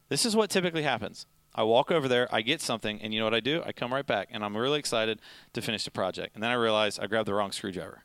This 0.09 0.25
is 0.25 0.35
what 0.35 0.49
typically 0.49 0.83
happens. 0.83 1.25
I 1.53 1.63
walk 1.63 1.89
over 1.89 2.07
there, 2.07 2.27
I 2.33 2.41
get 2.41 2.61
something, 2.61 3.01
and 3.01 3.13
you 3.13 3.19
know 3.19 3.25
what 3.25 3.33
I 3.33 3.39
do? 3.39 3.63
I 3.65 3.71
come 3.71 3.93
right 3.93 4.05
back, 4.05 4.27
and 4.31 4.43
I'm 4.43 4.57
really 4.57 4.77
excited 4.77 5.19
to 5.53 5.61
finish 5.61 5.85
the 5.85 5.91
project. 5.91 6.35
And 6.35 6.43
then 6.43 6.51
I 6.51 6.55
realize 6.55 6.99
I 6.99 7.07
grabbed 7.07 7.27
the 7.27 7.33
wrong 7.33 7.51
screwdriver. 7.51 8.03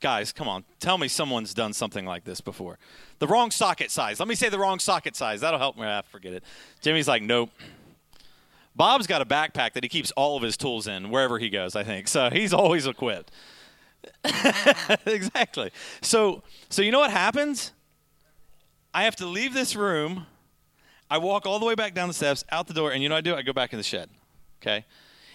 Guys, 0.00 0.32
come 0.32 0.48
on. 0.48 0.64
Tell 0.78 0.98
me 0.98 1.08
someone's 1.08 1.54
done 1.54 1.72
something 1.72 2.04
like 2.04 2.24
this 2.24 2.40
before. 2.40 2.78
The 3.18 3.26
wrong 3.26 3.50
socket 3.50 3.90
size. 3.90 4.18
Let 4.18 4.28
me 4.28 4.34
say 4.34 4.48
the 4.48 4.58
wrong 4.58 4.78
socket 4.78 5.16
size. 5.16 5.40
That'll 5.40 5.58
help 5.58 5.76
me. 5.78 5.84
I 5.84 6.02
forget 6.02 6.34
it. 6.34 6.44
Jimmy's 6.82 7.08
like, 7.08 7.22
nope. 7.22 7.50
Bob's 8.74 9.06
got 9.06 9.22
a 9.22 9.24
backpack 9.24 9.72
that 9.72 9.84
he 9.84 9.88
keeps 9.88 10.10
all 10.12 10.36
of 10.36 10.42
his 10.42 10.56
tools 10.56 10.86
in 10.86 11.10
wherever 11.10 11.38
he 11.38 11.48
goes, 11.48 11.74
I 11.74 11.82
think. 11.82 12.08
So 12.08 12.28
he's 12.30 12.52
always 12.52 12.86
equipped. 12.86 13.30
exactly. 15.06 15.70
So 16.02 16.42
so 16.68 16.82
you 16.82 16.90
know 16.90 17.00
what 17.00 17.10
happens? 17.10 17.72
I 18.92 19.04
have 19.04 19.16
to 19.16 19.26
leave 19.26 19.54
this 19.54 19.76
room. 19.76 20.26
I 21.10 21.18
walk 21.18 21.46
all 21.46 21.58
the 21.58 21.66
way 21.66 21.74
back 21.74 21.94
down 21.94 22.08
the 22.08 22.14
steps, 22.14 22.44
out 22.50 22.66
the 22.66 22.74
door, 22.74 22.92
and 22.92 23.02
you 23.02 23.08
know 23.08 23.14
what 23.14 23.26
I 23.26 23.30
do? 23.30 23.36
I 23.36 23.42
go 23.42 23.52
back 23.52 23.72
in 23.72 23.78
the 23.78 23.84
shed. 23.84 24.08
Okay? 24.60 24.84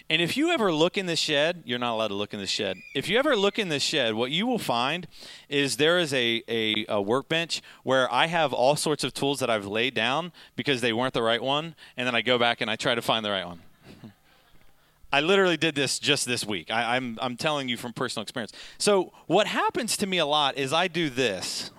And 0.09 0.21
if 0.21 0.35
you 0.35 0.49
ever 0.49 0.73
look 0.73 0.97
in 0.97 1.05
the 1.05 1.15
shed, 1.15 1.63
you're 1.65 1.79
not 1.79 1.93
allowed 1.93 2.09
to 2.09 2.15
look 2.15 2.33
in 2.33 2.39
the 2.39 2.47
shed. 2.47 2.77
If 2.93 3.07
you 3.07 3.17
ever 3.17 3.33
look 3.33 3.57
in 3.57 3.69
the 3.69 3.79
shed, 3.79 4.13
what 4.13 4.29
you 4.29 4.45
will 4.45 4.59
find 4.59 5.07
is 5.47 5.77
there 5.77 5.99
is 5.99 6.13
a, 6.13 6.43
a, 6.49 6.85
a, 6.89 7.01
workbench 7.01 7.61
where 7.83 8.11
I 8.11 8.25
have 8.25 8.51
all 8.51 8.75
sorts 8.75 9.05
of 9.05 9.13
tools 9.13 9.39
that 9.39 9.49
I've 9.49 9.65
laid 9.65 9.93
down 9.93 10.33
because 10.57 10.81
they 10.81 10.91
weren't 10.91 11.13
the 11.13 11.21
right 11.21 11.41
one, 11.41 11.75
and 11.95 12.05
then 12.05 12.13
I 12.13 12.21
go 12.21 12.37
back 12.37 12.59
and 12.59 12.69
I 12.69 12.75
try 12.75 12.93
to 12.93 13.01
find 13.01 13.23
the 13.23 13.31
right 13.31 13.45
one. 13.45 13.61
I 15.11 15.21
literally 15.21 15.57
did 15.57 15.75
this 15.75 15.99
just 15.99 16.25
this 16.25 16.45
week. 16.45 16.71
I, 16.71 16.95
I'm, 16.95 17.19
I'm 17.21 17.35
telling 17.35 17.67
you 17.67 17.77
from 17.77 17.93
personal 17.93 18.23
experience. 18.23 18.53
So, 18.77 19.11
what 19.27 19.47
happens 19.47 19.97
to 19.97 20.07
me 20.07 20.19
a 20.19 20.25
lot 20.25 20.57
is 20.57 20.71
I 20.71 20.87
do 20.87 21.09
this. 21.09 21.71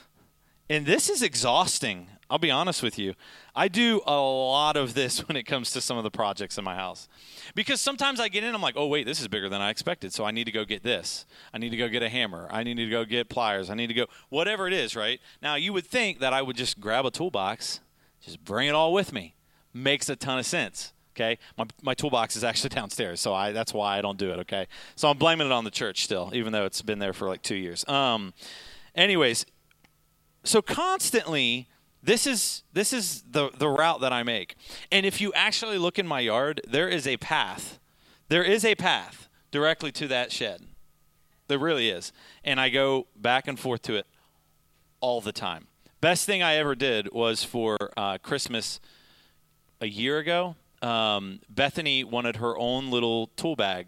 and 0.70 0.84
this 0.84 1.08
is 1.08 1.22
exhausting. 1.22 2.08
I'll 2.28 2.38
be 2.38 2.50
honest 2.50 2.82
with 2.82 2.98
you. 2.98 3.14
I 3.54 3.68
do 3.68 4.00
a 4.06 4.16
lot 4.16 4.76
of 4.76 4.94
this 4.94 5.18
when 5.28 5.36
it 5.36 5.44
comes 5.44 5.70
to 5.72 5.80
some 5.80 5.96
of 5.96 6.04
the 6.04 6.10
projects 6.10 6.58
in 6.58 6.64
my 6.64 6.74
house. 6.74 7.08
Because 7.54 7.80
sometimes 7.80 8.18
I 8.18 8.28
get 8.28 8.42
in, 8.42 8.54
I'm 8.54 8.62
like, 8.62 8.76
oh, 8.76 8.88
wait, 8.88 9.06
this 9.06 9.20
is 9.20 9.28
bigger 9.28 9.48
than 9.48 9.60
I 9.60 9.70
expected. 9.70 10.12
So 10.12 10.24
I 10.24 10.30
need 10.30 10.44
to 10.44 10.52
go 10.52 10.64
get 10.64 10.82
this. 10.82 11.26
I 11.52 11.58
need 11.58 11.70
to 11.70 11.76
go 11.76 11.88
get 11.88 12.02
a 12.02 12.08
hammer. 12.08 12.48
I 12.50 12.64
need 12.64 12.76
to 12.76 12.88
go 12.88 13.04
get 13.04 13.28
pliers. 13.28 13.70
I 13.70 13.74
need 13.74 13.88
to 13.88 13.94
go, 13.94 14.06
whatever 14.30 14.66
it 14.66 14.72
is, 14.72 14.96
right? 14.96 15.20
Now, 15.42 15.54
you 15.54 15.72
would 15.72 15.86
think 15.86 16.18
that 16.20 16.32
I 16.32 16.42
would 16.42 16.56
just 16.56 16.80
grab 16.80 17.06
a 17.06 17.10
toolbox, 17.10 17.80
just 18.20 18.42
bring 18.44 18.68
it 18.68 18.74
all 18.74 18.92
with 18.92 19.12
me. 19.12 19.34
Makes 19.72 20.08
a 20.08 20.16
ton 20.16 20.38
of 20.38 20.46
sense. 20.46 20.93
Okay, 21.16 21.38
my, 21.56 21.64
my 21.82 21.94
toolbox 21.94 22.36
is 22.36 22.44
actually 22.44 22.70
downstairs, 22.74 23.20
so 23.20 23.34
I 23.34 23.52
that's 23.52 23.72
why 23.72 23.98
I 23.98 24.02
don't 24.02 24.18
do 24.18 24.30
it. 24.30 24.38
Okay, 24.40 24.66
so 24.96 25.08
I'm 25.08 25.18
blaming 25.18 25.46
it 25.46 25.52
on 25.52 25.64
the 25.64 25.70
church 25.70 26.04
still, 26.04 26.30
even 26.34 26.52
though 26.52 26.64
it's 26.64 26.82
been 26.82 26.98
there 26.98 27.12
for 27.12 27.28
like 27.28 27.42
two 27.42 27.56
years. 27.56 27.86
Um, 27.88 28.34
anyways, 28.94 29.46
so 30.42 30.60
constantly 30.60 31.68
this 32.02 32.26
is 32.26 32.64
this 32.72 32.92
is 32.92 33.22
the 33.30 33.50
the 33.56 33.68
route 33.68 34.00
that 34.00 34.12
I 34.12 34.22
make. 34.22 34.56
And 34.92 35.06
if 35.06 35.20
you 35.20 35.32
actually 35.34 35.78
look 35.78 35.98
in 35.98 36.06
my 36.06 36.20
yard, 36.20 36.60
there 36.68 36.88
is 36.88 37.06
a 37.06 37.16
path. 37.16 37.78
There 38.28 38.44
is 38.44 38.64
a 38.64 38.74
path 38.74 39.28
directly 39.50 39.92
to 39.92 40.08
that 40.08 40.32
shed. 40.32 40.62
There 41.48 41.58
really 41.58 41.88
is. 41.90 42.12
And 42.42 42.60
I 42.60 42.68
go 42.68 43.06
back 43.14 43.46
and 43.46 43.58
forth 43.58 43.82
to 43.82 43.96
it 43.96 44.06
all 45.00 45.20
the 45.20 45.32
time. 45.32 45.68
Best 46.00 46.26
thing 46.26 46.42
I 46.42 46.56
ever 46.56 46.74
did 46.74 47.12
was 47.12 47.44
for 47.44 47.78
uh, 47.96 48.18
Christmas 48.18 48.80
a 49.80 49.86
year 49.86 50.18
ago. 50.18 50.56
Um, 50.84 51.40
Bethany 51.48 52.04
wanted 52.04 52.36
her 52.36 52.58
own 52.58 52.90
little 52.90 53.28
tool 53.36 53.56
bag. 53.56 53.86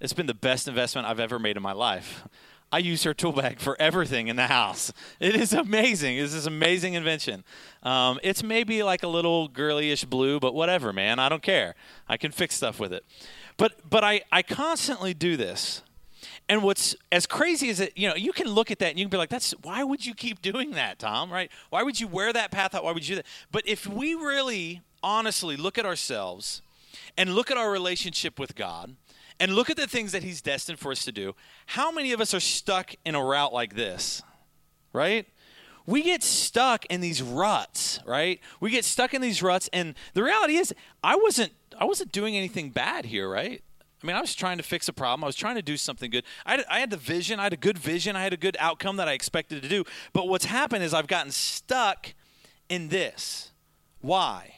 It's 0.00 0.12
been 0.12 0.26
the 0.26 0.34
best 0.34 0.68
investment 0.68 1.08
I've 1.08 1.18
ever 1.18 1.40
made 1.40 1.56
in 1.56 1.62
my 1.62 1.72
life. 1.72 2.28
I 2.70 2.78
use 2.78 3.02
her 3.02 3.14
tool 3.14 3.32
bag 3.32 3.58
for 3.58 3.76
everything 3.80 4.28
in 4.28 4.36
the 4.36 4.46
house. 4.46 4.92
It 5.18 5.34
is 5.34 5.52
amazing. 5.52 6.18
It's 6.18 6.32
this 6.32 6.46
amazing 6.46 6.94
invention. 6.94 7.44
Um, 7.82 8.20
it's 8.22 8.42
maybe 8.42 8.82
like 8.82 9.02
a 9.02 9.08
little 9.08 9.48
girlyish 9.48 10.08
blue, 10.08 10.38
but 10.38 10.54
whatever, 10.54 10.92
man. 10.92 11.18
I 11.18 11.28
don't 11.28 11.42
care. 11.42 11.74
I 12.08 12.16
can 12.16 12.30
fix 12.30 12.54
stuff 12.54 12.78
with 12.78 12.92
it. 12.92 13.04
But 13.56 13.88
but 13.88 14.04
I, 14.04 14.22
I 14.30 14.42
constantly 14.42 15.14
do 15.14 15.36
this. 15.36 15.82
And 16.48 16.62
what's 16.62 16.94
as 17.10 17.26
crazy 17.26 17.70
as 17.70 17.80
it, 17.80 17.92
you 17.96 18.08
know, 18.08 18.14
you 18.14 18.32
can 18.32 18.48
look 18.48 18.70
at 18.70 18.78
that 18.78 18.90
and 18.90 18.98
you 18.98 19.04
can 19.04 19.10
be 19.10 19.16
like, 19.16 19.30
that's 19.30 19.52
why 19.62 19.82
would 19.82 20.04
you 20.04 20.14
keep 20.14 20.42
doing 20.42 20.72
that, 20.72 20.98
Tom? 20.98 21.32
Right? 21.32 21.50
Why 21.70 21.82
would 21.82 22.00
you 22.00 22.06
wear 22.06 22.32
that 22.32 22.50
path 22.50 22.74
out? 22.74 22.84
Why 22.84 22.92
would 22.92 23.06
you 23.06 23.16
do 23.16 23.22
that? 23.22 23.26
But 23.50 23.66
if 23.66 23.86
we 23.86 24.14
really 24.14 24.82
honestly 25.04 25.56
look 25.56 25.78
at 25.78 25.86
ourselves 25.86 26.62
and 27.16 27.34
look 27.34 27.50
at 27.50 27.56
our 27.56 27.70
relationship 27.70 28.38
with 28.40 28.56
God, 28.56 28.96
and 29.38 29.54
look 29.54 29.70
at 29.70 29.76
the 29.76 29.86
things 29.86 30.12
that 30.12 30.22
he's 30.22 30.40
destined 30.40 30.78
for 30.78 30.92
us 30.92 31.04
to 31.04 31.12
do. 31.12 31.34
How 31.66 31.90
many 31.90 32.12
of 32.12 32.20
us 32.20 32.34
are 32.34 32.40
stuck 32.40 32.94
in 33.04 33.14
a 33.14 33.24
route 33.24 33.52
like 33.52 33.74
this? 33.74 34.22
Right? 34.92 35.26
We 35.86 36.02
get 36.02 36.22
stuck 36.22 36.86
in 36.86 37.00
these 37.00 37.20
ruts, 37.20 38.00
right? 38.06 38.40
We 38.60 38.70
get 38.70 38.84
stuck 38.84 39.12
in 39.12 39.20
these 39.20 39.42
ruts 39.42 39.68
and 39.72 39.94
the 40.14 40.22
reality 40.22 40.56
is 40.56 40.72
I 41.02 41.16
wasn't 41.16 41.52
I 41.78 41.84
wasn't 41.84 42.12
doing 42.12 42.36
anything 42.36 42.70
bad 42.70 43.04
here, 43.04 43.28
right? 43.28 43.62
I 44.02 44.06
mean, 44.06 44.16
I 44.16 44.20
was 44.20 44.34
trying 44.34 44.58
to 44.58 44.62
fix 44.62 44.86
a 44.88 44.92
problem. 44.92 45.24
I 45.24 45.26
was 45.26 45.36
trying 45.36 45.56
to 45.56 45.62
do 45.62 45.76
something 45.76 46.10
good. 46.10 46.24
I 46.44 46.52
had, 46.52 46.64
I 46.70 46.80
had 46.80 46.90
the 46.90 46.96
vision. 46.96 47.40
I 47.40 47.44
had 47.44 47.54
a 47.54 47.58
good 47.58 47.78
vision. 47.78 48.16
I 48.16 48.22
had 48.22 48.34
a 48.34 48.36
good 48.36 48.56
outcome 48.60 48.96
that 48.96 49.08
I 49.08 49.12
expected 49.12 49.62
to 49.62 49.68
do. 49.68 49.84
But 50.12 50.28
what's 50.28 50.44
happened 50.44 50.84
is 50.84 50.92
I've 50.92 51.06
gotten 51.06 51.32
stuck 51.32 52.12
in 52.68 52.88
this. 52.88 53.50
Why? 54.00 54.56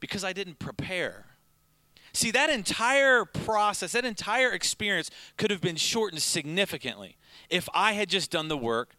Because 0.00 0.24
I 0.24 0.32
didn't 0.32 0.58
prepare. 0.58 1.26
See, 2.12 2.30
that 2.30 2.50
entire 2.50 3.24
process, 3.24 3.92
that 3.92 4.04
entire 4.04 4.50
experience 4.50 5.10
could 5.36 5.50
have 5.50 5.60
been 5.60 5.76
shortened 5.76 6.22
significantly 6.22 7.16
if 7.50 7.68
I 7.74 7.92
had 7.92 8.08
just 8.08 8.30
done 8.30 8.48
the 8.48 8.56
work 8.56 8.96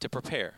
to 0.00 0.08
prepare. 0.08 0.54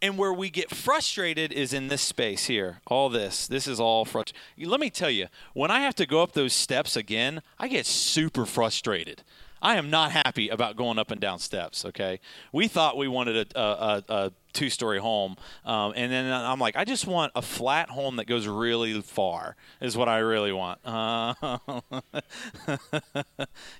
And 0.00 0.16
where 0.16 0.32
we 0.32 0.48
get 0.48 0.70
frustrated 0.70 1.52
is 1.52 1.72
in 1.72 1.88
this 1.88 2.02
space 2.02 2.46
here. 2.46 2.80
All 2.86 3.08
this. 3.08 3.48
This 3.48 3.66
is 3.66 3.80
all 3.80 4.04
frustrating. 4.04 4.70
Let 4.70 4.80
me 4.80 4.90
tell 4.90 5.10
you, 5.10 5.26
when 5.54 5.70
I 5.70 5.80
have 5.80 5.96
to 5.96 6.06
go 6.06 6.22
up 6.22 6.32
those 6.32 6.52
steps 6.52 6.96
again, 6.96 7.42
I 7.58 7.66
get 7.66 7.84
super 7.84 8.46
frustrated. 8.46 9.24
I 9.60 9.76
am 9.76 9.90
not 9.90 10.12
happy 10.12 10.48
about 10.48 10.76
going 10.76 10.98
up 10.98 11.10
and 11.10 11.20
down 11.20 11.38
steps. 11.38 11.84
Okay, 11.84 12.20
we 12.52 12.68
thought 12.68 12.96
we 12.96 13.08
wanted 13.08 13.52
a, 13.54 13.60
a, 13.60 14.04
a 14.08 14.32
two-story 14.52 14.98
home, 14.98 15.36
um, 15.64 15.92
and 15.96 16.12
then 16.12 16.32
I'm 16.32 16.58
like, 16.58 16.76
I 16.76 16.84
just 16.84 17.06
want 17.06 17.32
a 17.34 17.42
flat 17.42 17.90
home 17.90 18.16
that 18.16 18.26
goes 18.26 18.46
really 18.46 19.00
far. 19.02 19.56
Is 19.80 19.96
what 19.96 20.08
I 20.08 20.18
really 20.18 20.52
want. 20.52 20.80
Uh, 20.84 21.34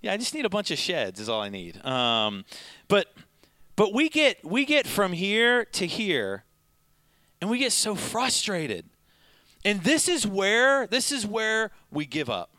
yeah, 0.03 0.13
I 0.13 0.17
just 0.17 0.35
need 0.35 0.45
a 0.45 0.51
bunch 0.51 0.71
of 0.71 0.79
sheds. 0.79 1.21
Is 1.21 1.29
all 1.29 1.41
I 1.41 1.49
need. 1.49 1.85
Um, 1.85 2.45
but 2.89 3.13
but 3.77 3.93
we 3.93 4.09
get 4.09 4.45
we 4.45 4.65
get 4.65 4.87
from 4.87 5.13
here 5.13 5.65
to 5.65 5.87
here, 5.87 6.45
and 7.41 7.49
we 7.49 7.59
get 7.59 7.73
so 7.73 7.95
frustrated. 7.95 8.87
And 9.65 9.83
this 9.83 10.09
is 10.09 10.27
where 10.27 10.87
this 10.87 11.13
is 11.13 11.27
where 11.27 11.71
we 11.91 12.07
give 12.07 12.31
up. 12.31 12.51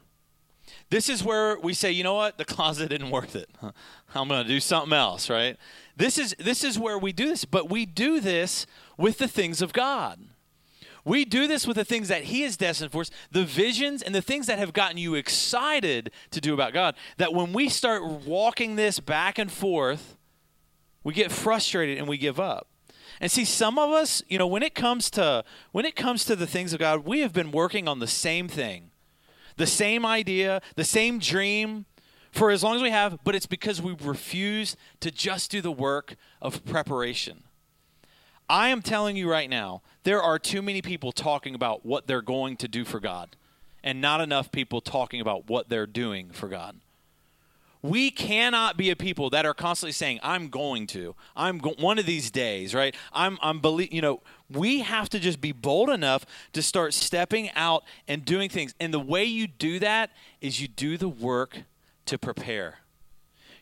This 0.89 1.07
is 1.07 1.23
where 1.23 1.59
we 1.59 1.73
say, 1.73 1.91
you 1.91 2.03
know 2.03 2.15
what, 2.15 2.37
the 2.37 2.45
closet 2.45 2.91
isn't 2.91 3.11
worth 3.11 3.35
it. 3.35 3.49
I'm 4.15 4.27
going 4.27 4.41
to 4.41 4.47
do 4.47 4.59
something 4.59 4.93
else, 4.93 5.29
right? 5.29 5.55
This 5.95 6.17
is 6.17 6.35
this 6.39 6.63
is 6.63 6.79
where 6.79 6.97
we 6.97 7.11
do 7.11 7.27
this, 7.27 7.45
but 7.45 7.69
we 7.69 7.85
do 7.85 8.19
this 8.19 8.65
with 8.97 9.19
the 9.19 9.27
things 9.27 9.61
of 9.61 9.71
God. 9.71 10.19
We 11.05 11.25
do 11.25 11.47
this 11.47 11.65
with 11.67 11.77
the 11.77 11.85
things 11.85 12.07
that 12.07 12.25
He 12.25 12.43
is 12.43 12.57
destined 12.57 12.91
for 12.91 13.01
us, 13.01 13.11
the 13.31 13.45
visions 13.45 14.01
and 14.01 14.13
the 14.15 14.21
things 14.21 14.47
that 14.47 14.59
have 14.59 14.73
gotten 14.73 14.97
you 14.97 15.15
excited 15.15 16.11
to 16.31 16.41
do 16.41 16.53
about 16.53 16.73
God. 16.73 16.95
That 17.17 17.33
when 17.33 17.53
we 17.53 17.69
start 17.69 18.03
walking 18.03 18.75
this 18.75 18.99
back 18.99 19.37
and 19.37 19.51
forth, 19.51 20.17
we 21.03 21.13
get 21.13 21.31
frustrated 21.31 21.97
and 21.97 22.07
we 22.07 22.17
give 22.17 22.39
up. 22.39 22.67
And 23.21 23.31
see, 23.31 23.45
some 23.45 23.77
of 23.77 23.91
us, 23.91 24.23
you 24.27 24.37
know, 24.37 24.47
when 24.47 24.63
it 24.63 24.73
comes 24.73 25.09
to 25.11 25.43
when 25.71 25.85
it 25.85 25.95
comes 25.95 26.25
to 26.25 26.35
the 26.35 26.47
things 26.47 26.73
of 26.73 26.79
God, 26.79 27.05
we 27.05 27.19
have 27.19 27.33
been 27.33 27.51
working 27.51 27.87
on 27.87 27.99
the 27.99 28.07
same 28.07 28.47
thing 28.47 28.88
the 29.59 29.67
same 29.67 30.05
idea, 30.05 30.61
the 30.75 30.85
same 30.85 31.19
dream 31.19 31.85
for 32.31 32.49
as 32.49 32.63
long 32.63 32.77
as 32.77 32.81
we 32.81 32.91
have, 32.91 33.19
but 33.25 33.35
it's 33.35 33.45
because 33.45 33.81
we 33.81 33.93
refuse 34.01 34.77
to 35.01 35.11
just 35.11 35.51
do 35.51 35.61
the 35.61 35.71
work 35.71 36.15
of 36.41 36.63
preparation. 36.63 37.43
I 38.47 38.69
am 38.69 38.81
telling 38.81 39.17
you 39.17 39.29
right 39.29 39.49
now, 39.49 39.81
there 40.03 40.21
are 40.21 40.39
too 40.39 40.61
many 40.61 40.81
people 40.81 41.11
talking 41.11 41.53
about 41.53 41.85
what 41.85 42.07
they're 42.07 42.21
going 42.21 42.55
to 42.57 42.69
do 42.69 42.85
for 42.85 43.01
God, 43.01 43.35
and 43.83 43.99
not 43.99 44.21
enough 44.21 44.49
people 44.49 44.79
talking 44.79 45.19
about 45.19 45.49
what 45.49 45.67
they're 45.67 45.85
doing 45.85 46.29
for 46.31 46.47
God. 46.47 46.77
We 47.81 48.11
cannot 48.11 48.75
be 48.75 48.89
a 48.89 48.95
people 48.95 49.29
that 49.29 49.45
are 49.45 49.53
constantly 49.53 49.93
saying, 49.93 50.19
"I'm 50.21 50.49
going 50.49 50.85
to. 50.87 51.15
I'm 51.35 51.59
go- 51.59 51.75
one 51.79 51.97
of 51.97 52.05
these 52.05 52.29
days." 52.29 52.75
Right? 52.75 52.95
I'm. 53.13 53.37
I'm 53.41 53.59
believe. 53.59 53.93
You 53.93 54.01
know, 54.01 54.21
we 54.49 54.79
have 54.79 55.07
to 55.09 55.19
just 55.19 55.39
be 55.39 55.51
bold 55.51 55.89
enough 55.89 56.25
to 56.53 56.61
start 56.61 56.93
stepping 56.93 57.49
out 57.51 57.83
and 58.07 58.25
doing 58.25 58.49
things. 58.49 58.75
And 58.79 58.93
the 58.93 58.99
way 58.99 59.23
you 59.23 59.47
do 59.47 59.79
that 59.79 60.11
is 60.41 60.61
you 60.61 60.67
do 60.67 60.97
the 60.97 61.09
work 61.09 61.59
to 62.05 62.17
prepare. 62.17 62.79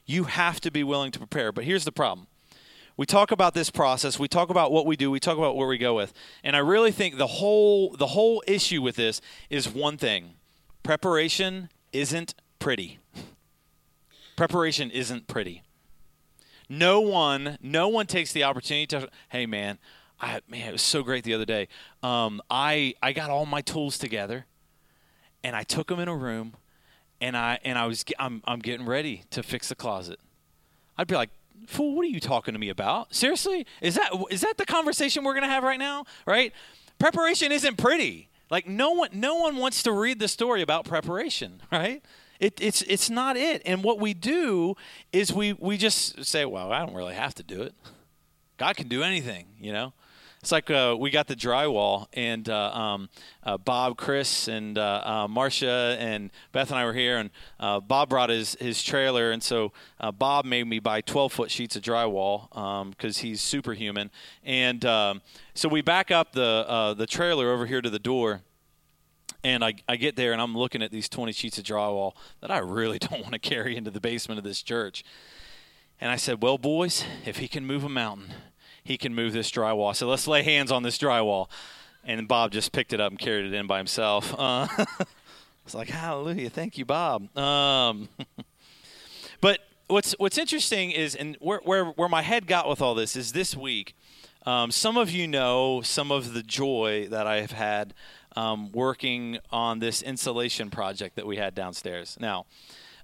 You 0.06 0.24
have 0.24 0.62
to 0.62 0.72
be 0.72 0.84
willing 0.84 1.12
to 1.12 1.20
prepare. 1.20 1.52
But 1.52 1.66
here's 1.66 1.86
the 1.86 1.92
problem. 1.92 2.28
We 2.96 3.06
talk 3.06 3.30
about 3.30 3.54
this 3.54 3.70
process, 3.70 4.18
we 4.18 4.28
talk 4.28 4.50
about 4.50 4.72
what 4.72 4.88
we 4.88 4.96
do, 4.96 5.12
we 5.12 5.20
talk 5.20 5.38
about 5.38 5.56
where 5.56 5.68
we 5.68 5.78
go 5.78 5.94
with. 5.94 6.14
And 6.44 6.56
I 6.56 6.60
really 6.60 6.92
think 6.92 7.18
the 7.18 7.28
whole 7.28 7.96
the 7.96 8.08
whole 8.08 8.44
issue 8.48 8.82
with 8.82 8.96
this 8.96 9.22
is 9.52 9.70
one 9.70 9.98
thing. 9.98 10.34
Preparation 10.82 11.70
isn't 11.94 12.34
pretty. 12.58 12.98
Preparation 14.38 14.90
isn't 14.92 15.28
pretty. 15.28 15.64
No 16.70 17.02
one, 17.02 17.58
no 17.62 17.90
one 17.90 18.06
takes 18.06 18.32
the 18.32 18.44
opportunity 18.44 18.88
to, 18.88 19.10
hey 19.30 19.46
man, 19.46 19.80
I 20.22 20.42
man, 20.48 20.70
it 20.70 20.72
was 20.72 20.82
so 20.82 21.04
great 21.04 21.24
the 21.24 21.34
other 21.34 21.46
day. 21.46 21.68
Um, 22.04 22.42
I 22.50 22.94
I 23.02 23.14
got 23.14 23.30
all 23.30 23.46
my 23.46 23.62
tools 23.62 23.98
together, 23.98 24.46
and 25.44 25.56
I 25.56 25.64
took 25.64 25.88
them 25.88 26.00
in 26.00 26.08
a 26.08 26.16
room, 26.16 26.56
and 27.20 27.36
I 27.36 27.60
and 27.64 27.78
I 27.78 27.86
was 27.88 28.06
I'm 28.20 28.42
I'm 28.46 28.60
getting 28.60 28.86
ready 28.86 29.24
to 29.32 29.44
fix 29.44 29.70
the 29.70 29.76
closet. 29.76 30.20
I'd 30.98 31.08
be 31.08 31.16
like, 31.16 31.30
"Fool, 31.68 31.96
what 31.96 32.04
are 32.04 32.10
you 32.10 32.20
talking 32.20 32.54
to 32.54 32.60
me 32.60 32.70
about? 32.70 33.14
Seriously? 33.14 33.66
Is 33.82 33.96
that 33.96 34.12
is 34.30 34.42
that 34.42 34.58
the 34.58 34.66
conversation 34.66 35.24
we're 35.24 35.36
gonna 35.36 35.48
have 35.48 35.64
right 35.64 35.80
now? 35.80 36.06
Right? 36.26 36.54
Preparation 37.00 37.52
isn't 37.52 37.78
pretty. 37.78 38.30
Like 38.50 38.68
no 38.68 38.92
one 38.92 39.10
no 39.14 39.36
one 39.36 39.58
wants 39.58 39.84
to 39.84 39.92
read 39.92 40.20
the 40.20 40.28
story 40.28 40.62
about 40.62 40.86
preparation, 40.86 41.62
right? 41.72 42.04
It, 42.40 42.60
it's 42.62 42.82
it's 42.84 43.10
not 43.10 43.38
it. 43.38 43.62
And 43.66 43.84
what 43.84 44.00
we 44.00 44.14
do 44.14 44.76
is 45.12 45.34
we 45.34 45.54
we 45.54 45.78
just 45.78 46.24
say, 46.26 46.46
well, 46.46 46.72
I 46.72 46.86
don't 46.86 46.96
really 46.96 47.16
have 47.16 47.36
to 47.36 47.44
do 47.44 47.62
it. 47.62 47.74
God 48.58 48.76
can 48.76 48.88
do 48.88 49.04
anything, 49.04 49.46
you 49.60 49.72
know. 49.72 49.94
It's 50.42 50.52
like 50.52 50.70
uh, 50.70 50.96
we 50.98 51.10
got 51.10 51.28
the 51.28 51.36
drywall, 51.36 52.08
and 52.14 52.48
uh, 52.48 52.72
um, 52.72 53.10
uh, 53.44 53.58
Bob, 53.58 53.98
Chris, 53.98 54.48
and 54.48 54.78
uh, 54.78 55.02
uh, 55.04 55.28
Marcia, 55.28 55.98
and 56.00 56.32
Beth 56.52 56.70
and 56.70 56.80
I 56.80 56.86
were 56.86 56.94
here, 56.94 57.18
and 57.18 57.32
uh, 57.60 57.80
Bob 57.80 58.10
brought 58.10 58.30
his, 58.30 58.56
his 58.56 58.84
trailer, 58.84 59.32
and 59.32 59.42
so 59.42 59.74
Bob 60.18 60.46
made 60.46 60.66
me 60.66 60.80
buy 60.80 61.02
12 61.02 61.34
foot 61.34 61.52
sheets 61.52 61.76
of 61.76 61.82
drywall 61.82 62.50
because 62.92 63.18
um, 63.18 63.24
he's 63.24 63.42
superhuman, 63.42 64.12
and 64.44 64.86
um, 64.86 65.22
so 65.56 65.68
we 65.68 65.82
back 65.82 66.12
up 66.12 66.34
the 66.34 66.96
the 66.98 67.08
trailer 67.08 67.52
over 67.52 67.66
here 67.66 67.82
to 67.82 67.90
the 67.90 68.00
door. 68.00 68.42
And 69.44 69.64
I, 69.64 69.76
I 69.88 69.96
get 69.96 70.16
there 70.16 70.34
and 70.34 70.42
I'm 70.42 70.58
looking 70.58 70.82
at 70.82 70.92
these 70.92 71.08
20 71.08 71.32
sheets 71.32 71.58
of 71.58 71.64
drywall 71.64 72.14
that 72.42 72.52
I 72.52 72.58
really 72.60 73.00
don't 73.00 73.22
want 73.22 73.34
to 73.34 73.40
carry 73.40 73.76
into 73.76 73.92
the 73.92 74.02
basement 74.02 74.38
of 74.38 74.44
this 74.44 74.62
church. 74.62 75.04
And 76.00 76.12
I 76.12 76.16
said, 76.16 76.42
Well, 76.42 76.58
boys, 76.58 77.04
if 77.26 77.38
he 77.38 77.48
can 77.48 77.66
move 77.66 77.84
a 77.84 77.90
mountain, 77.90 78.34
he 78.84 78.98
can 78.98 79.14
move 79.14 79.34
this 79.34 79.52
drywall. 79.52 79.96
So 79.96 80.08
let's 80.08 80.28
lay 80.28 80.44
hands 80.44 80.72
on 80.72 80.84
this 80.84 80.98
drywall. 80.98 81.50
And 82.04 82.28
Bob 82.28 82.52
just 82.52 82.72
picked 82.72 82.94
it 82.94 83.02
up 83.02 83.12
and 83.12 83.20
carried 83.20 83.46
it 83.46 83.54
in 83.54 83.68
by 83.68 83.78
himself. 83.78 84.34
Uh, 84.40 84.68
it's 85.66 85.76
like, 85.76 85.90
hallelujah. 85.90 86.50
Thank 86.50 86.78
you, 86.78 86.86
Bob. 86.86 87.38
Um, 87.38 88.08
but 89.42 89.60
what's, 89.88 90.14
what's 90.18 90.38
interesting 90.38 90.92
is, 90.92 91.14
and 91.14 91.36
where, 91.42 91.60
where, 91.66 91.88
where 91.88 92.08
my 92.08 92.22
head 92.22 92.48
got 92.48 92.70
with 92.70 92.82
all 92.82 92.96
this 92.96 93.18
is 93.18 93.34
this 93.34 93.54
week, 93.54 93.94
um, 94.46 94.72
some 94.72 94.96
of 94.96 95.12
you 95.12 95.28
know 95.28 95.82
some 95.82 96.10
of 96.10 96.34
the 96.34 96.42
joy 96.42 97.10
that 97.10 97.28
I 97.28 97.42
have 97.42 97.52
had 97.52 97.94
um, 98.38 98.72
working 98.72 99.40
on 99.52 99.80
this 99.80 100.04
insulation 100.04 100.70
project 100.70 101.16
that 101.16 101.26
we 101.26 101.38
had 101.38 101.56
downstairs. 101.56 102.16
Now, 102.20 102.46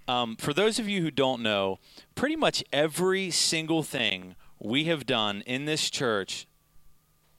um, 0.08 0.36
for 0.36 0.54
those 0.54 0.78
of 0.78 0.88
you 0.88 1.02
who 1.02 1.10
don't 1.10 1.42
know, 1.42 1.80
pretty 2.14 2.36
much 2.36 2.64
every 2.72 3.32
single 3.32 3.82
thing 3.82 4.36
we 4.60 4.84
have 4.84 5.08
done 5.08 5.42
in 5.48 5.66
this 5.66 5.90
church 5.90 6.46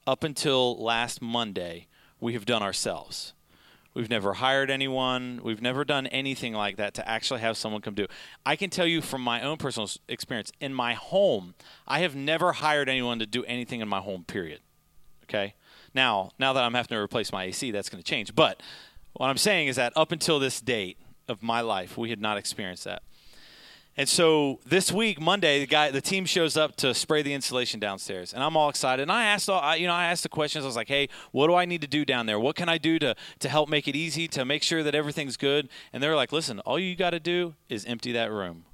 up 0.09 0.25
until 0.25 0.77
last 0.77 1.23
Monday, 1.23 1.87
we 2.19 2.33
have 2.33 2.45
done 2.45 2.65
ourselves. 2.65 3.33
We've 3.95 4.11
never 4.11 4.35
hired 4.35 4.73
anyone. 4.73 5.41
We've 5.45 5.63
never 5.63 5.85
done 5.85 6.09
anything 6.09 6.53
like 6.53 6.77
that 6.79 6.95
to 6.95 7.09
actually 7.09 7.41
have 7.41 7.57
someone 7.57 7.81
come 7.81 7.95
do. 7.95 8.09
I 8.45 8.57
can 8.57 8.71
tell 8.71 8.89
you 8.89 9.03
from 9.03 9.23
my 9.23 9.41
own 9.41 9.57
personal 9.57 9.89
experience 10.09 10.51
in 10.61 10.75
my 10.75 10.95
home, 10.95 11.55
I 11.87 12.01
have 12.01 12.17
never 12.17 12.55
hired 12.55 12.89
anyone 12.89 13.21
to 13.21 13.27
do 13.27 13.45
anything 13.45 13.81
in 13.81 13.87
my 13.87 14.01
home. 14.01 14.25
Period. 14.25 14.63
Okay. 15.25 15.55
Now, 15.95 16.31
now 16.39 16.53
that 16.53 16.63
I'm 16.65 16.75
having 16.75 16.89
to 16.89 16.97
replace 16.97 17.33
my 17.33 17.45
AC, 17.45 17.71
that's 17.71 17.89
going 17.89 18.03
to 18.03 18.09
change. 18.09 18.35
But 18.35 18.61
what 19.15 19.29
I'm 19.29 19.39
saying 19.39 19.69
is 19.69 19.77
that 19.77 19.93
up 19.97 20.13
until 20.13 20.39
this 20.39 20.61
date 20.61 20.99
of 21.29 21.43
my 21.43 21.61
life, 21.61 21.97
we 21.97 22.11
had 22.11 22.21
not 22.21 22.37
experienced 22.37 22.85
that. 22.85 23.03
And 23.97 24.09
so 24.09 24.59
this 24.67 24.91
week, 24.91 25.21
Monday, 25.21 25.61
the 25.61 25.69
guy, 25.69 25.93
the 25.93 26.01
team 26.01 26.25
shows 26.25 26.57
up 26.57 26.75
to 26.77 26.93
spray 26.95 27.23
the 27.23 27.33
insulation 27.33 27.79
downstairs, 27.79 28.35
and 28.35 28.43
I'm 28.43 28.57
all 28.57 28.69
excited. 28.69 29.03
And 29.03 29.13
I 29.13 29.27
asked, 29.27 29.49
all, 29.49 29.61
I, 29.61 29.77
you 29.77 29.87
know, 29.87 29.93
I 29.93 30.07
asked 30.07 30.25
the 30.25 30.29
questions. 30.29 30.65
I 30.65 30.67
was 30.67 30.75
like, 30.75 30.89
"Hey, 30.89 31.09
what 31.31 31.47
do 31.47 31.55
I 31.55 31.65
need 31.65 31.81
to 31.83 31.87
do 31.87 32.05
down 32.05 32.27
there? 32.27 32.41
What 32.41 32.57
can 32.57 32.69
I 32.69 32.77
do 32.77 32.99
to 32.99 33.15
to 33.39 33.49
help 33.49 33.69
make 33.69 33.87
it 33.87 33.95
easy 33.95 34.27
to 34.29 34.45
make 34.45 34.65
sure 34.65 34.83
that 34.83 34.97
everything's 34.97 35.37
good?" 35.37 35.69
And 35.93 36.03
they're 36.03 36.17
like, 36.17 36.33
"Listen, 36.33 36.59
all 36.61 36.77
you 36.77 36.97
got 36.97 37.11
to 37.11 37.21
do 37.21 37.55
is 37.69 37.85
empty 37.85 38.11
that 38.13 38.33
room. 38.33 38.65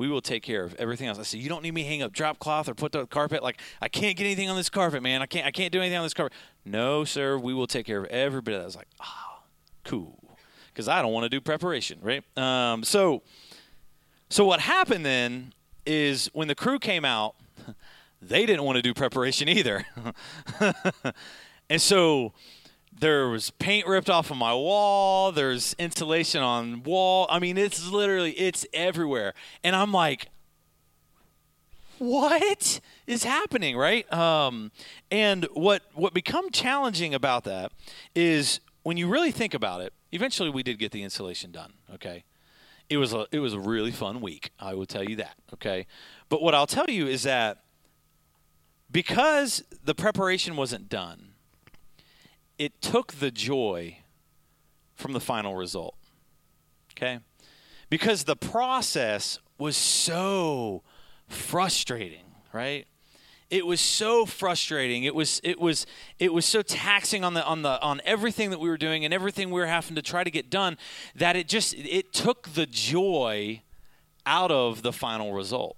We 0.00 0.08
will 0.08 0.22
take 0.22 0.42
care 0.42 0.64
of 0.64 0.74
everything 0.76 1.08
else." 1.08 1.18
I 1.18 1.22
said, 1.22 1.40
"You 1.40 1.48
don't 1.48 1.62
need 1.62 1.74
me 1.74 1.84
hang 1.84 2.02
up 2.02 2.12
drop 2.12 2.38
cloth 2.38 2.68
or 2.68 2.74
put 2.74 2.92
the 2.92 3.06
carpet. 3.06 3.42
Like, 3.42 3.60
I 3.82 3.88
can't 3.88 4.16
get 4.16 4.24
anything 4.24 4.48
on 4.48 4.56
this 4.56 4.70
carpet, 4.70 5.02
man. 5.02 5.20
I 5.20 5.26
can't, 5.26 5.46
I 5.46 5.50
can't 5.50 5.72
do 5.72 5.80
anything 5.80 5.98
on 5.98 6.04
this 6.04 6.14
carpet." 6.14 6.32
No, 6.64 7.04
sir. 7.04 7.36
We 7.38 7.52
will 7.54 7.66
take 7.66 7.86
care 7.86 7.98
of 7.98 8.06
every 8.06 8.40
bit 8.40 8.54
of 8.54 8.60
that. 8.60 8.64
I 8.64 8.66
was 8.66 8.76
like, 8.76 8.88
"Ah, 9.00 9.38
oh, 9.38 9.42
cool," 9.84 10.38
because 10.72 10.88
I 10.88 11.02
don't 11.02 11.12
want 11.12 11.24
to 11.24 11.28
do 11.28 11.40
preparation, 11.40 11.98
right? 12.02 12.24
Um, 12.36 12.82
so 12.82 13.22
so 14.30 14.44
what 14.44 14.60
happened 14.60 15.04
then 15.04 15.52
is 15.84 16.30
when 16.32 16.46
the 16.46 16.54
crew 16.54 16.78
came 16.78 17.04
out, 17.04 17.34
they 18.22 18.46
didn't 18.46 18.62
want 18.62 18.76
to 18.76 18.82
do 18.82 18.94
preparation 18.94 19.48
either. 19.48 19.84
and 21.68 21.82
so 21.82 22.32
there 22.92 23.28
was 23.28 23.50
paint 23.50 23.86
ripped 23.86 24.10
off 24.10 24.30
of 24.30 24.36
my 24.36 24.52
wall, 24.52 25.32
there's 25.32 25.74
insulation 25.78 26.42
on 26.42 26.82
wall. 26.82 27.26
I 27.30 27.38
mean, 27.38 27.56
it's 27.56 27.86
literally 27.86 28.32
it's 28.32 28.66
everywhere. 28.72 29.34
And 29.64 29.74
I'm 29.74 29.92
like 29.92 30.28
what 32.00 32.80
is 33.06 33.24
happening, 33.24 33.76
right? 33.76 34.10
Um, 34.12 34.72
and 35.10 35.46
what 35.52 35.82
what 35.92 36.14
become 36.14 36.50
challenging 36.50 37.14
about 37.14 37.44
that 37.44 37.72
is 38.14 38.60
when 38.82 38.96
you 38.96 39.06
really 39.06 39.30
think 39.30 39.54
about 39.54 39.82
it. 39.82 39.92
Eventually, 40.10 40.50
we 40.50 40.64
did 40.64 40.78
get 40.78 40.90
the 40.90 41.02
insulation 41.02 41.52
done. 41.52 41.74
Okay, 41.94 42.24
it 42.88 42.96
was 42.96 43.12
a 43.12 43.26
it 43.30 43.38
was 43.38 43.52
a 43.52 43.60
really 43.60 43.92
fun 43.92 44.20
week. 44.20 44.50
I 44.58 44.74
will 44.74 44.86
tell 44.86 45.04
you 45.04 45.14
that. 45.16 45.36
Okay, 45.54 45.86
but 46.28 46.42
what 46.42 46.54
I'll 46.54 46.66
tell 46.66 46.88
you 46.88 47.06
is 47.06 47.22
that 47.24 47.58
because 48.90 49.62
the 49.84 49.94
preparation 49.94 50.56
wasn't 50.56 50.88
done, 50.88 51.29
it 52.60 52.80
took 52.82 53.14
the 53.14 53.30
joy 53.30 53.98
from 54.94 55.14
the 55.14 55.20
final 55.20 55.56
result. 55.56 55.94
Okay, 56.92 57.20
because 57.88 58.24
the 58.24 58.36
process 58.36 59.38
was 59.58 59.76
so 59.76 60.82
frustrating, 61.26 62.24
right? 62.52 62.86
it 63.50 63.66
was 63.66 63.80
so 63.80 64.24
frustrating. 64.24 65.02
It 65.02 65.14
was 65.14 65.40
it 65.42 65.58
was 65.58 65.84
it 66.20 66.32
was 66.32 66.46
so 66.46 66.62
taxing 66.62 67.24
on 67.24 67.34
the 67.34 67.44
on 67.44 67.62
the 67.62 67.82
on 67.82 68.00
everything 68.04 68.50
that 68.50 68.60
we 68.60 68.68
were 68.68 68.76
doing 68.76 69.04
and 69.04 69.12
everything 69.12 69.50
we 69.50 69.60
were 69.60 69.66
having 69.66 69.96
to 69.96 70.02
try 70.02 70.22
to 70.22 70.30
get 70.30 70.50
done 70.50 70.78
that 71.16 71.34
it 71.34 71.48
just 71.48 71.74
it 71.74 72.12
took 72.12 72.50
the 72.54 72.66
joy 72.66 73.62
out 74.24 74.52
of 74.52 74.82
the 74.82 74.92
final 74.92 75.32
result. 75.32 75.76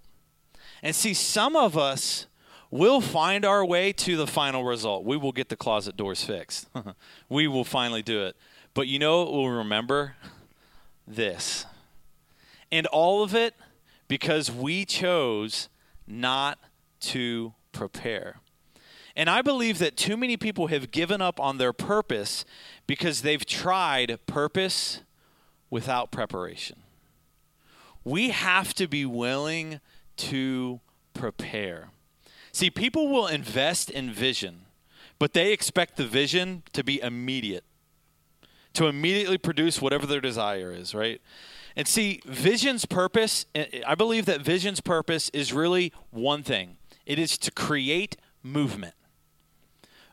And 0.82 0.94
see 0.94 1.14
some 1.14 1.56
of 1.56 1.78
us 1.78 2.26
will 2.72 3.02
find 3.02 3.44
our 3.44 3.64
way 3.64 3.92
to 3.92 4.16
the 4.16 4.26
final 4.26 4.64
result. 4.64 5.04
We 5.04 5.16
will 5.16 5.30
get 5.30 5.50
the 5.50 5.56
closet 5.56 5.96
doors 5.96 6.24
fixed. 6.24 6.68
we 7.28 7.46
will 7.46 7.64
finally 7.64 8.02
do 8.02 8.24
it. 8.24 8.34
But 8.74 8.88
you 8.88 8.98
know 8.98 9.30
we'll 9.30 9.50
remember? 9.50 10.16
This. 11.06 11.66
And 12.72 12.86
all 12.86 13.22
of 13.22 13.34
it 13.34 13.54
because 14.08 14.50
we 14.50 14.84
chose 14.86 15.68
not 16.06 16.58
to 17.00 17.52
prepare. 17.72 18.40
And 19.14 19.28
I 19.28 19.42
believe 19.42 19.78
that 19.78 19.98
too 19.98 20.16
many 20.16 20.38
people 20.38 20.68
have 20.68 20.90
given 20.90 21.20
up 21.20 21.38
on 21.38 21.58
their 21.58 21.74
purpose 21.74 22.46
because 22.86 23.20
they've 23.20 23.44
tried 23.44 24.18
purpose 24.26 25.02
without 25.68 26.10
preparation. 26.10 26.78
We 28.02 28.30
have 28.30 28.72
to 28.74 28.88
be 28.88 29.04
willing 29.04 29.80
to 30.16 30.80
prepare. 31.12 31.90
See, 32.52 32.70
people 32.70 33.08
will 33.08 33.26
invest 33.26 33.90
in 33.90 34.12
vision, 34.12 34.66
but 35.18 35.32
they 35.32 35.52
expect 35.52 35.96
the 35.96 36.06
vision 36.06 36.62
to 36.74 36.84
be 36.84 37.00
immediate, 37.00 37.64
to 38.74 38.86
immediately 38.86 39.38
produce 39.38 39.80
whatever 39.80 40.06
their 40.06 40.20
desire 40.20 40.72
is, 40.72 40.94
right? 40.94 41.20
And 41.76 41.88
see, 41.88 42.20
vision's 42.26 42.84
purpose, 42.84 43.46
I 43.86 43.94
believe 43.94 44.26
that 44.26 44.42
vision's 44.42 44.80
purpose 44.80 45.30
is 45.30 45.52
really 45.52 45.92
one 46.10 46.42
thing 46.42 46.76
it 47.06 47.18
is 47.18 47.36
to 47.38 47.50
create 47.50 48.16
movement. 48.42 48.94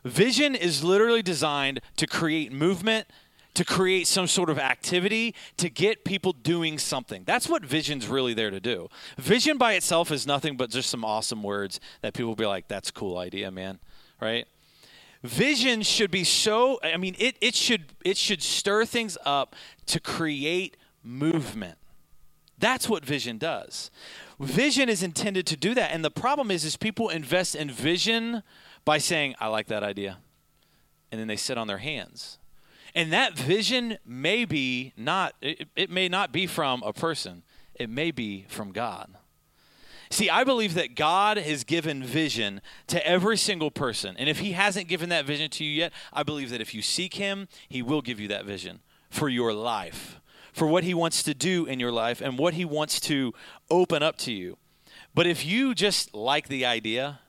Vision 0.04 0.54
is 0.54 0.82
literally 0.82 1.22
designed 1.22 1.80
to 1.96 2.06
create 2.06 2.50
movement, 2.50 3.06
to 3.54 3.64
create 3.64 4.06
some 4.06 4.26
sort 4.26 4.50
of 4.50 4.58
activity, 4.58 5.34
to 5.56 5.68
get 5.68 6.04
people 6.04 6.32
doing 6.32 6.78
something. 6.78 7.24
That's 7.24 7.48
what 7.48 7.64
vision's 7.64 8.06
really 8.06 8.34
there 8.34 8.50
to 8.50 8.60
do. 8.60 8.88
Vision 9.18 9.58
by 9.58 9.74
itself 9.74 10.10
is 10.10 10.26
nothing 10.26 10.56
but 10.56 10.70
just 10.70 10.90
some 10.90 11.04
awesome 11.04 11.42
words 11.42 11.80
that 12.02 12.14
people 12.14 12.34
be 12.34 12.46
like, 12.46 12.68
that's 12.68 12.90
cool 12.90 13.18
idea, 13.18 13.50
man. 13.50 13.80
Right? 14.20 14.46
Vision 15.22 15.82
should 15.82 16.10
be 16.10 16.24
so 16.24 16.78
I 16.82 16.96
mean 16.96 17.14
it, 17.18 17.36
it 17.40 17.54
should 17.54 17.92
it 18.04 18.16
should 18.16 18.42
stir 18.42 18.86
things 18.86 19.18
up 19.24 19.54
to 19.86 20.00
create 20.00 20.76
movement. 21.02 21.76
That's 22.58 22.88
what 22.88 23.04
vision 23.04 23.38
does. 23.38 23.90
Vision 24.38 24.88
is 24.88 25.02
intended 25.02 25.46
to 25.46 25.56
do 25.56 25.74
that. 25.74 25.92
And 25.92 26.04
the 26.04 26.10
problem 26.10 26.50
is 26.50 26.64
is 26.64 26.76
people 26.76 27.08
invest 27.08 27.54
in 27.54 27.70
vision 27.70 28.42
by 28.84 28.98
saying, 28.98 29.34
I 29.38 29.48
like 29.48 29.66
that 29.66 29.82
idea. 29.82 30.18
And 31.12 31.20
then 31.20 31.28
they 31.28 31.36
sit 31.36 31.58
on 31.58 31.66
their 31.66 31.78
hands. 31.78 32.38
And 32.94 33.12
that 33.12 33.38
vision 33.38 33.98
may 34.04 34.44
be 34.44 34.92
not 34.96 35.34
it, 35.40 35.68
it 35.76 35.90
may 35.90 36.08
not 36.08 36.32
be 36.32 36.46
from 36.46 36.82
a 36.82 36.92
person. 36.92 37.42
It 37.74 37.88
may 37.88 38.10
be 38.10 38.46
from 38.48 38.72
God. 38.72 39.14
See, 40.12 40.28
I 40.28 40.42
believe 40.42 40.74
that 40.74 40.96
God 40.96 41.36
has 41.36 41.62
given 41.62 42.02
vision 42.02 42.60
to 42.88 43.06
every 43.06 43.36
single 43.36 43.70
person. 43.70 44.16
And 44.18 44.28
if 44.28 44.40
He 44.40 44.52
hasn't 44.52 44.88
given 44.88 45.08
that 45.10 45.24
vision 45.24 45.48
to 45.50 45.64
you 45.64 45.70
yet, 45.70 45.92
I 46.12 46.24
believe 46.24 46.50
that 46.50 46.60
if 46.60 46.74
you 46.74 46.82
seek 46.82 47.14
Him, 47.14 47.46
He 47.68 47.80
will 47.80 48.02
give 48.02 48.18
you 48.18 48.26
that 48.28 48.44
vision 48.44 48.80
for 49.08 49.28
your 49.28 49.52
life, 49.52 50.20
for 50.52 50.66
what 50.66 50.82
He 50.82 50.94
wants 50.94 51.22
to 51.22 51.34
do 51.34 51.64
in 51.64 51.78
your 51.78 51.92
life 51.92 52.20
and 52.20 52.38
what 52.38 52.54
He 52.54 52.64
wants 52.64 52.98
to 53.00 53.32
open 53.70 54.02
up 54.02 54.18
to 54.18 54.32
you. 54.32 54.58
But 55.14 55.28
if 55.28 55.46
you 55.46 55.74
just 55.74 56.12
like 56.12 56.48
the 56.48 56.64
idea 56.64 57.20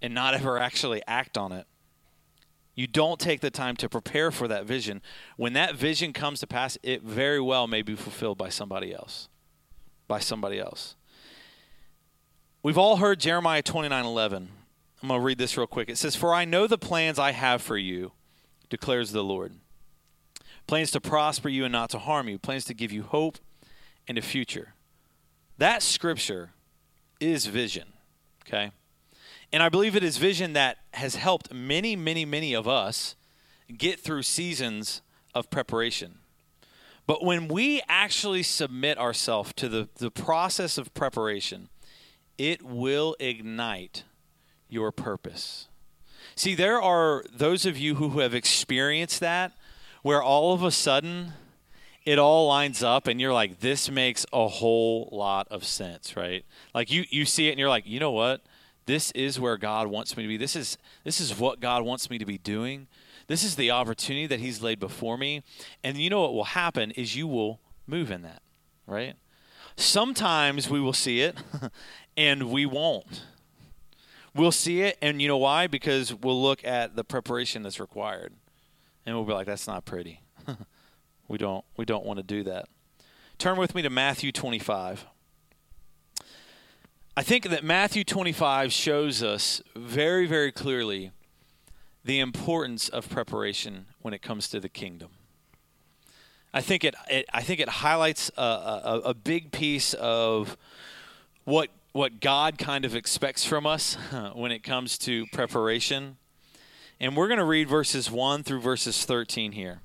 and 0.00 0.14
not 0.14 0.34
ever 0.34 0.58
actually 0.58 1.02
act 1.08 1.36
on 1.36 1.50
it, 1.50 1.66
you 2.78 2.86
don't 2.86 3.18
take 3.18 3.40
the 3.40 3.50
time 3.50 3.74
to 3.74 3.88
prepare 3.88 4.30
for 4.30 4.46
that 4.46 4.64
vision. 4.64 5.02
When 5.36 5.52
that 5.54 5.74
vision 5.74 6.12
comes 6.12 6.38
to 6.38 6.46
pass, 6.46 6.78
it 6.84 7.02
very 7.02 7.40
well 7.40 7.66
may 7.66 7.82
be 7.82 7.96
fulfilled 7.96 8.38
by 8.38 8.50
somebody 8.50 8.94
else. 8.94 9.28
By 10.06 10.20
somebody 10.20 10.60
else. 10.60 10.94
We've 12.62 12.78
all 12.78 12.98
heard 12.98 13.18
Jeremiah 13.18 13.62
29 13.62 14.04
11. 14.04 14.48
I'm 15.02 15.08
going 15.08 15.20
to 15.20 15.24
read 15.24 15.38
this 15.38 15.56
real 15.56 15.66
quick. 15.66 15.88
It 15.88 15.98
says, 15.98 16.14
For 16.14 16.32
I 16.32 16.44
know 16.44 16.68
the 16.68 16.78
plans 16.78 17.18
I 17.18 17.32
have 17.32 17.62
for 17.62 17.76
you, 17.76 18.12
declares 18.68 19.10
the 19.10 19.24
Lord. 19.24 19.54
Plans 20.68 20.92
to 20.92 21.00
prosper 21.00 21.48
you 21.48 21.64
and 21.64 21.72
not 21.72 21.90
to 21.90 21.98
harm 21.98 22.28
you, 22.28 22.38
plans 22.38 22.64
to 22.66 22.74
give 22.74 22.92
you 22.92 23.02
hope 23.02 23.38
and 24.06 24.16
a 24.16 24.22
future. 24.22 24.74
That 25.56 25.82
scripture 25.82 26.50
is 27.18 27.46
vision, 27.46 27.88
okay? 28.46 28.70
And 29.52 29.62
I 29.62 29.68
believe 29.68 29.96
it 29.96 30.02
is 30.02 30.18
vision 30.18 30.52
that 30.52 30.78
has 30.94 31.14
helped 31.14 31.52
many, 31.52 31.96
many, 31.96 32.24
many 32.24 32.54
of 32.54 32.68
us 32.68 33.16
get 33.76 34.00
through 34.00 34.22
seasons 34.22 35.00
of 35.34 35.50
preparation. 35.50 36.18
But 37.06 37.24
when 37.24 37.48
we 37.48 37.80
actually 37.88 38.42
submit 38.42 38.98
ourselves 38.98 39.54
to 39.54 39.68
the, 39.68 39.88
the 39.96 40.10
process 40.10 40.76
of 40.76 40.92
preparation, 40.92 41.70
it 42.36 42.62
will 42.62 43.16
ignite 43.18 44.04
your 44.68 44.92
purpose. 44.92 45.68
See, 46.36 46.54
there 46.54 46.80
are 46.80 47.24
those 47.32 47.64
of 47.64 47.78
you 47.78 47.94
who 47.94 48.20
have 48.20 48.34
experienced 48.34 49.20
that 49.20 49.52
where 50.02 50.22
all 50.22 50.52
of 50.52 50.62
a 50.62 50.70
sudden 50.70 51.32
it 52.04 52.18
all 52.18 52.46
lines 52.46 52.82
up 52.82 53.06
and 53.06 53.20
you're 53.20 53.32
like 53.32 53.60
this 53.60 53.90
makes 53.90 54.24
a 54.32 54.46
whole 54.46 55.08
lot 55.10 55.48
of 55.50 55.64
sense, 55.64 56.16
right? 56.16 56.44
Like 56.74 56.90
you 56.90 57.04
you 57.10 57.24
see 57.24 57.48
it 57.48 57.52
and 57.52 57.58
you're 57.58 57.68
like, 57.68 57.86
"You 57.86 58.00
know 58.00 58.12
what? 58.12 58.42
This 58.88 59.10
is 59.10 59.38
where 59.38 59.58
God 59.58 59.88
wants 59.88 60.16
me 60.16 60.22
to 60.22 60.28
be. 60.28 60.38
This 60.38 60.56
is 60.56 60.78
this 61.04 61.20
is 61.20 61.38
what 61.38 61.60
God 61.60 61.82
wants 61.82 62.08
me 62.08 62.16
to 62.16 62.24
be 62.24 62.38
doing. 62.38 62.86
This 63.26 63.44
is 63.44 63.54
the 63.54 63.70
opportunity 63.70 64.26
that 64.26 64.40
he's 64.40 64.62
laid 64.62 64.80
before 64.80 65.18
me." 65.18 65.42
And 65.84 65.98
you 65.98 66.08
know 66.08 66.22
what 66.22 66.32
will 66.32 66.44
happen 66.44 66.92
is 66.92 67.14
you 67.14 67.26
will 67.26 67.60
move 67.86 68.10
in 68.10 68.22
that, 68.22 68.40
right? 68.86 69.16
Sometimes 69.76 70.70
we 70.70 70.80
will 70.80 70.94
see 70.94 71.20
it 71.20 71.36
and 72.16 72.50
we 72.50 72.64
won't. 72.64 73.26
We'll 74.34 74.52
see 74.52 74.80
it, 74.80 74.96
and 75.02 75.20
you 75.20 75.28
know 75.28 75.36
why? 75.36 75.66
Because 75.66 76.14
we'll 76.14 76.40
look 76.40 76.64
at 76.64 76.96
the 76.96 77.04
preparation 77.04 77.62
that's 77.64 77.78
required, 77.78 78.32
and 79.04 79.14
we'll 79.14 79.26
be 79.26 79.34
like, 79.34 79.46
"That's 79.46 79.66
not 79.66 79.84
pretty." 79.84 80.22
we 81.28 81.36
don't 81.36 81.62
we 81.76 81.84
don't 81.84 82.06
want 82.06 82.20
to 82.20 82.22
do 82.22 82.42
that. 82.44 82.70
Turn 83.36 83.58
with 83.58 83.74
me 83.74 83.82
to 83.82 83.90
Matthew 83.90 84.32
25. 84.32 85.04
I 87.18 87.22
think 87.22 87.48
that 87.48 87.64
Matthew 87.64 88.04
25 88.04 88.72
shows 88.72 89.24
us 89.24 89.60
very 89.74 90.24
very 90.24 90.52
clearly 90.52 91.10
the 92.04 92.20
importance 92.20 92.88
of 92.88 93.08
preparation 93.08 93.86
when 94.02 94.14
it 94.14 94.22
comes 94.22 94.46
to 94.50 94.60
the 94.60 94.68
kingdom. 94.68 95.08
I 96.54 96.60
think 96.60 96.84
it, 96.84 96.94
it 97.10 97.26
I 97.34 97.42
think 97.42 97.58
it 97.58 97.68
highlights 97.68 98.30
a, 98.36 98.40
a, 98.40 99.00
a 99.06 99.14
big 99.14 99.50
piece 99.50 99.94
of 99.94 100.56
what 101.42 101.70
what 101.90 102.20
God 102.20 102.56
kind 102.56 102.84
of 102.84 102.94
expects 102.94 103.44
from 103.44 103.66
us 103.66 103.94
when 104.34 104.52
it 104.52 104.62
comes 104.62 104.96
to 104.98 105.26
preparation. 105.32 106.18
And 107.00 107.16
we're 107.16 107.26
going 107.26 107.38
to 107.38 107.44
read 107.44 107.68
verses 107.68 108.12
1 108.12 108.44
through 108.44 108.60
verses 108.60 109.04
13 109.04 109.50
here. 109.50 109.80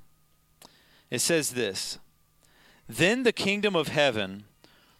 It 1.10 1.18
says 1.18 1.54
this 1.54 1.98
Then 2.88 3.24
the 3.24 3.34
kingdom 3.34 3.76
of 3.76 3.88
heaven 3.88 4.44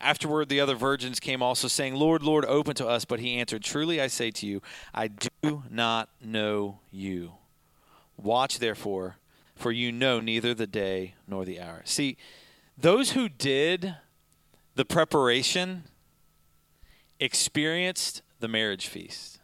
Afterward, 0.00 0.48
the 0.48 0.60
other 0.60 0.74
virgins 0.74 1.20
came 1.20 1.42
also, 1.42 1.68
saying, 1.68 1.94
Lord, 1.94 2.22
Lord, 2.22 2.44
open 2.46 2.74
to 2.76 2.86
us. 2.88 3.04
But 3.04 3.20
he 3.20 3.36
answered, 3.36 3.62
Truly 3.62 4.00
I 4.00 4.06
say 4.06 4.30
to 4.30 4.46
you, 4.46 4.62
I 4.94 5.08
do 5.08 5.64
not 5.70 6.08
know 6.22 6.80
you. 6.90 7.32
Watch 8.16 8.58
therefore, 8.58 9.16
for 9.54 9.72
you 9.72 9.92
know 9.92 10.20
neither 10.20 10.54
the 10.54 10.66
day 10.66 11.14
nor 11.26 11.44
the 11.44 11.60
hour. 11.60 11.82
See, 11.84 12.16
those 12.76 13.12
who 13.12 13.28
did 13.28 13.96
the 14.74 14.84
preparation 14.84 15.84
experienced 17.18 18.22
the 18.40 18.48
marriage 18.48 18.86
feast. 18.86 19.38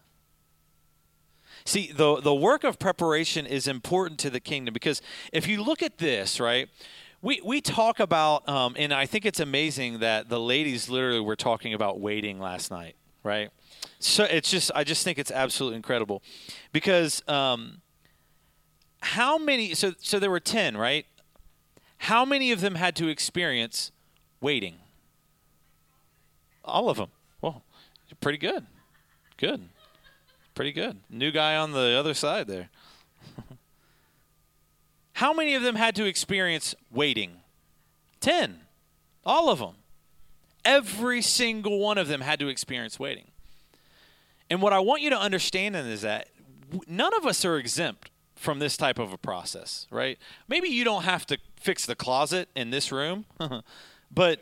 See, 1.66 1.90
the, 1.92 2.21
the 2.21 2.35
work 2.35 2.64
of 2.64 2.79
preparation 2.79 3.45
is 3.45 3.66
important 3.66 4.21
to 4.21 4.31
the 4.31 4.40
kingdom 4.40 4.73
because 4.73 5.03
if 5.33 5.49
you 5.49 5.62
look 5.62 5.83
at 5.83 5.99
this, 5.99 6.38
right, 6.38 6.69
we, 7.26 7.40
we 7.44 7.60
talk 7.60 7.98
about, 7.98 8.48
um, 8.48 8.76
and 8.78 8.94
I 8.94 9.04
think 9.04 9.26
it's 9.26 9.40
amazing 9.40 9.98
that 9.98 10.28
the 10.28 10.38
ladies 10.38 10.88
literally 10.88 11.18
were 11.18 11.34
talking 11.34 11.74
about 11.74 11.98
waiting 11.98 12.38
last 12.38 12.70
night, 12.70 12.94
right? 13.24 13.50
So 13.98 14.22
it's 14.22 14.48
just, 14.48 14.70
I 14.76 14.84
just 14.84 15.02
think 15.02 15.18
it's 15.18 15.32
absolutely 15.32 15.74
incredible 15.74 16.22
because 16.70 17.24
um, 17.26 17.80
how 19.00 19.38
many, 19.38 19.74
so, 19.74 19.94
so 19.98 20.20
there 20.20 20.30
were 20.30 20.38
10, 20.38 20.76
right? 20.76 21.04
How 21.98 22.24
many 22.24 22.52
of 22.52 22.60
them 22.60 22.76
had 22.76 22.94
to 22.94 23.08
experience 23.08 23.90
waiting? 24.40 24.76
All 26.64 26.88
of 26.88 26.96
them. 26.96 27.10
Well, 27.42 27.64
pretty 28.20 28.38
good. 28.38 28.66
Good. 29.36 29.68
Pretty 30.54 30.70
good. 30.70 31.00
New 31.10 31.32
guy 31.32 31.56
on 31.56 31.72
the 31.72 31.96
other 31.98 32.14
side 32.14 32.46
there. 32.46 32.70
How 35.16 35.33
many 35.33 35.55
of 35.55 35.62
them 35.62 35.76
had 35.76 35.96
to 35.96 36.05
experience 36.05 36.74
waiting? 36.92 37.38
Ten. 38.20 38.61
All 39.24 39.48
of 39.48 39.61
them. 39.61 39.76
Every 40.62 41.22
single 41.22 41.79
one 41.79 41.96
of 41.96 42.07
them 42.07 42.20
had 42.20 42.38
to 42.40 42.48
experience 42.48 42.98
waiting. 42.98 43.31
And 44.50 44.61
what 44.61 44.74
I 44.74 44.79
want 44.81 45.00
you 45.00 45.09
to 45.09 45.18
understand 45.18 45.74
is 45.74 46.02
that 46.02 46.29
none 46.87 47.14
of 47.16 47.24
us 47.24 47.46
are 47.46 47.57
exempt 47.57 48.11
from 48.35 48.59
this 48.59 48.76
type 48.76 48.98
of 48.98 49.11
a 49.11 49.16
process, 49.16 49.87
right? 49.90 50.18
Maybe 50.48 50.68
you 50.68 50.85
don't 50.85 51.05
have 51.05 51.24
to 51.29 51.38
fix 51.59 51.87
the 51.87 51.96
closet 51.96 52.50
in 52.55 52.68
this 52.68 52.92
room, 52.92 53.24
but 54.11 54.40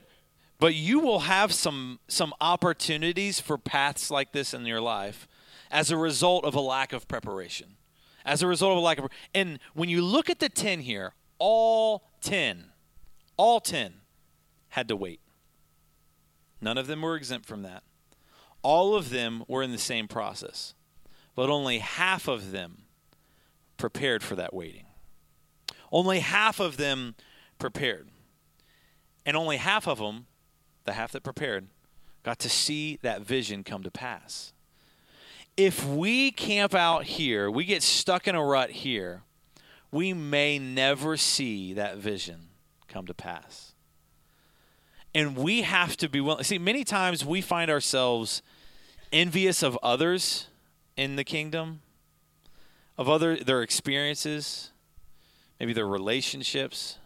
but 0.58 0.74
you 0.74 0.98
will 0.98 1.20
have 1.20 1.52
some 1.52 2.00
some 2.08 2.34
opportunities 2.40 3.38
for 3.38 3.58
paths 3.58 4.10
like 4.10 4.32
this 4.32 4.52
in 4.52 4.66
your 4.66 4.80
life 4.80 5.28
as 5.70 5.92
a 5.92 5.96
result 5.96 6.44
of 6.44 6.56
a 6.56 6.60
lack 6.60 6.92
of 6.92 7.06
preparation. 7.06 7.76
As 8.24 8.42
a 8.42 8.46
result 8.46 8.72
of 8.72 8.78
a 8.78 8.80
lack 8.80 8.98
of 8.98 9.08
and 9.34 9.58
when 9.74 9.88
you 9.88 10.02
look 10.02 10.30
at 10.30 10.38
the 10.38 10.48
10 10.48 10.80
here, 10.80 11.12
all 11.38 12.04
10 12.22 12.70
all 13.36 13.60
10 13.60 13.94
had 14.70 14.88
to 14.88 14.96
wait. 14.96 15.20
None 16.60 16.78
of 16.78 16.86
them 16.86 17.02
were 17.02 17.16
exempt 17.16 17.46
from 17.46 17.62
that. 17.62 17.82
All 18.62 18.94
of 18.94 19.10
them 19.10 19.44
were 19.48 19.62
in 19.62 19.72
the 19.72 19.78
same 19.78 20.08
process. 20.08 20.74
But 21.34 21.50
only 21.50 21.80
half 21.80 22.28
of 22.28 22.52
them 22.52 22.84
prepared 23.76 24.22
for 24.22 24.36
that 24.36 24.54
waiting. 24.54 24.86
Only 25.90 26.20
half 26.20 26.60
of 26.60 26.76
them 26.76 27.16
prepared. 27.58 28.08
And 29.26 29.36
only 29.36 29.56
half 29.56 29.88
of 29.88 29.98
them 29.98 30.26
the 30.84 30.92
half 30.92 31.12
that 31.12 31.22
prepared, 31.22 31.68
got 32.22 32.38
to 32.38 32.48
see 32.48 32.98
that 33.02 33.22
vision 33.22 33.64
come 33.64 33.82
to 33.82 33.90
pass. 33.90 34.52
If 35.56 35.86
we 35.86 36.30
camp 36.30 36.74
out 36.74 37.04
here, 37.04 37.50
we 37.50 37.64
get 37.64 37.82
stuck 37.82 38.26
in 38.26 38.34
a 38.34 38.44
rut 38.44 38.70
here, 38.70 39.22
we 39.90 40.12
may 40.12 40.58
never 40.58 41.16
see 41.16 41.72
that 41.74 41.96
vision 41.96 42.48
come 42.88 43.06
to 43.06 43.14
pass. 43.14 43.72
And 45.14 45.36
we 45.36 45.62
have 45.62 45.96
to 45.98 46.08
be 46.08 46.20
willing. 46.20 46.42
See, 46.42 46.58
many 46.58 46.82
times 46.82 47.24
we 47.24 47.40
find 47.40 47.70
ourselves 47.70 48.42
envious 49.12 49.62
of 49.62 49.78
others 49.80 50.48
in 50.96 51.14
the 51.14 51.22
kingdom, 51.22 51.82
of 52.98 53.08
other 53.08 53.36
their 53.36 53.62
experiences, 53.62 54.72
maybe 55.60 55.72
their 55.72 55.86
relationships, 55.86 56.98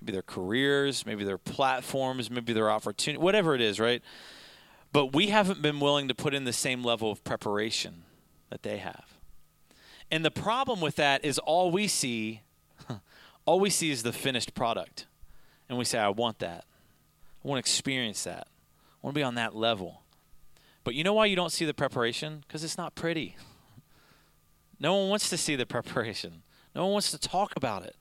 maybe 0.00 0.12
their 0.12 0.22
careers, 0.22 1.06
maybe 1.06 1.24
their 1.24 1.38
platforms, 1.38 2.30
maybe 2.30 2.52
their 2.52 2.70
opportunity, 2.70 3.22
whatever 3.22 3.54
it 3.54 3.62
is, 3.62 3.80
right? 3.80 4.02
But 4.92 5.12
we 5.12 5.28
haven't 5.28 5.62
been 5.62 5.80
willing 5.80 6.08
to 6.08 6.14
put 6.14 6.34
in 6.34 6.44
the 6.44 6.52
same 6.52 6.82
level 6.82 7.10
of 7.10 7.22
preparation 7.22 8.02
that 8.50 8.62
they 8.62 8.78
have. 8.78 9.04
And 10.10 10.24
the 10.24 10.30
problem 10.30 10.80
with 10.80 10.96
that 10.96 11.24
is 11.24 11.38
all 11.38 11.70
we 11.70 11.86
see, 11.86 12.42
all 13.46 13.60
we 13.60 13.70
see 13.70 13.90
is 13.90 14.02
the 14.02 14.12
finished 14.12 14.54
product. 14.54 15.06
And 15.68 15.78
we 15.78 15.84
say, 15.84 15.98
I 15.98 16.08
want 16.08 16.40
that. 16.40 16.64
I 17.44 17.48
want 17.48 17.56
to 17.56 17.60
experience 17.60 18.24
that. 18.24 18.48
I 18.48 19.06
want 19.06 19.14
to 19.14 19.18
be 19.18 19.22
on 19.22 19.36
that 19.36 19.54
level. 19.54 20.02
But 20.82 20.94
you 20.94 21.04
know 21.04 21.14
why 21.14 21.26
you 21.26 21.36
don't 21.36 21.52
see 21.52 21.64
the 21.64 21.74
preparation? 21.74 22.42
Because 22.46 22.64
it's 22.64 22.78
not 22.78 22.94
pretty. 22.94 23.36
No 24.82 24.96
one 24.96 25.10
wants 25.10 25.28
to 25.28 25.36
see 25.36 25.56
the 25.56 25.66
preparation. 25.66 26.40
No 26.74 26.84
one 26.84 26.92
wants 26.92 27.10
to 27.10 27.18
talk 27.18 27.54
about 27.54 27.84
it. 27.84 27.96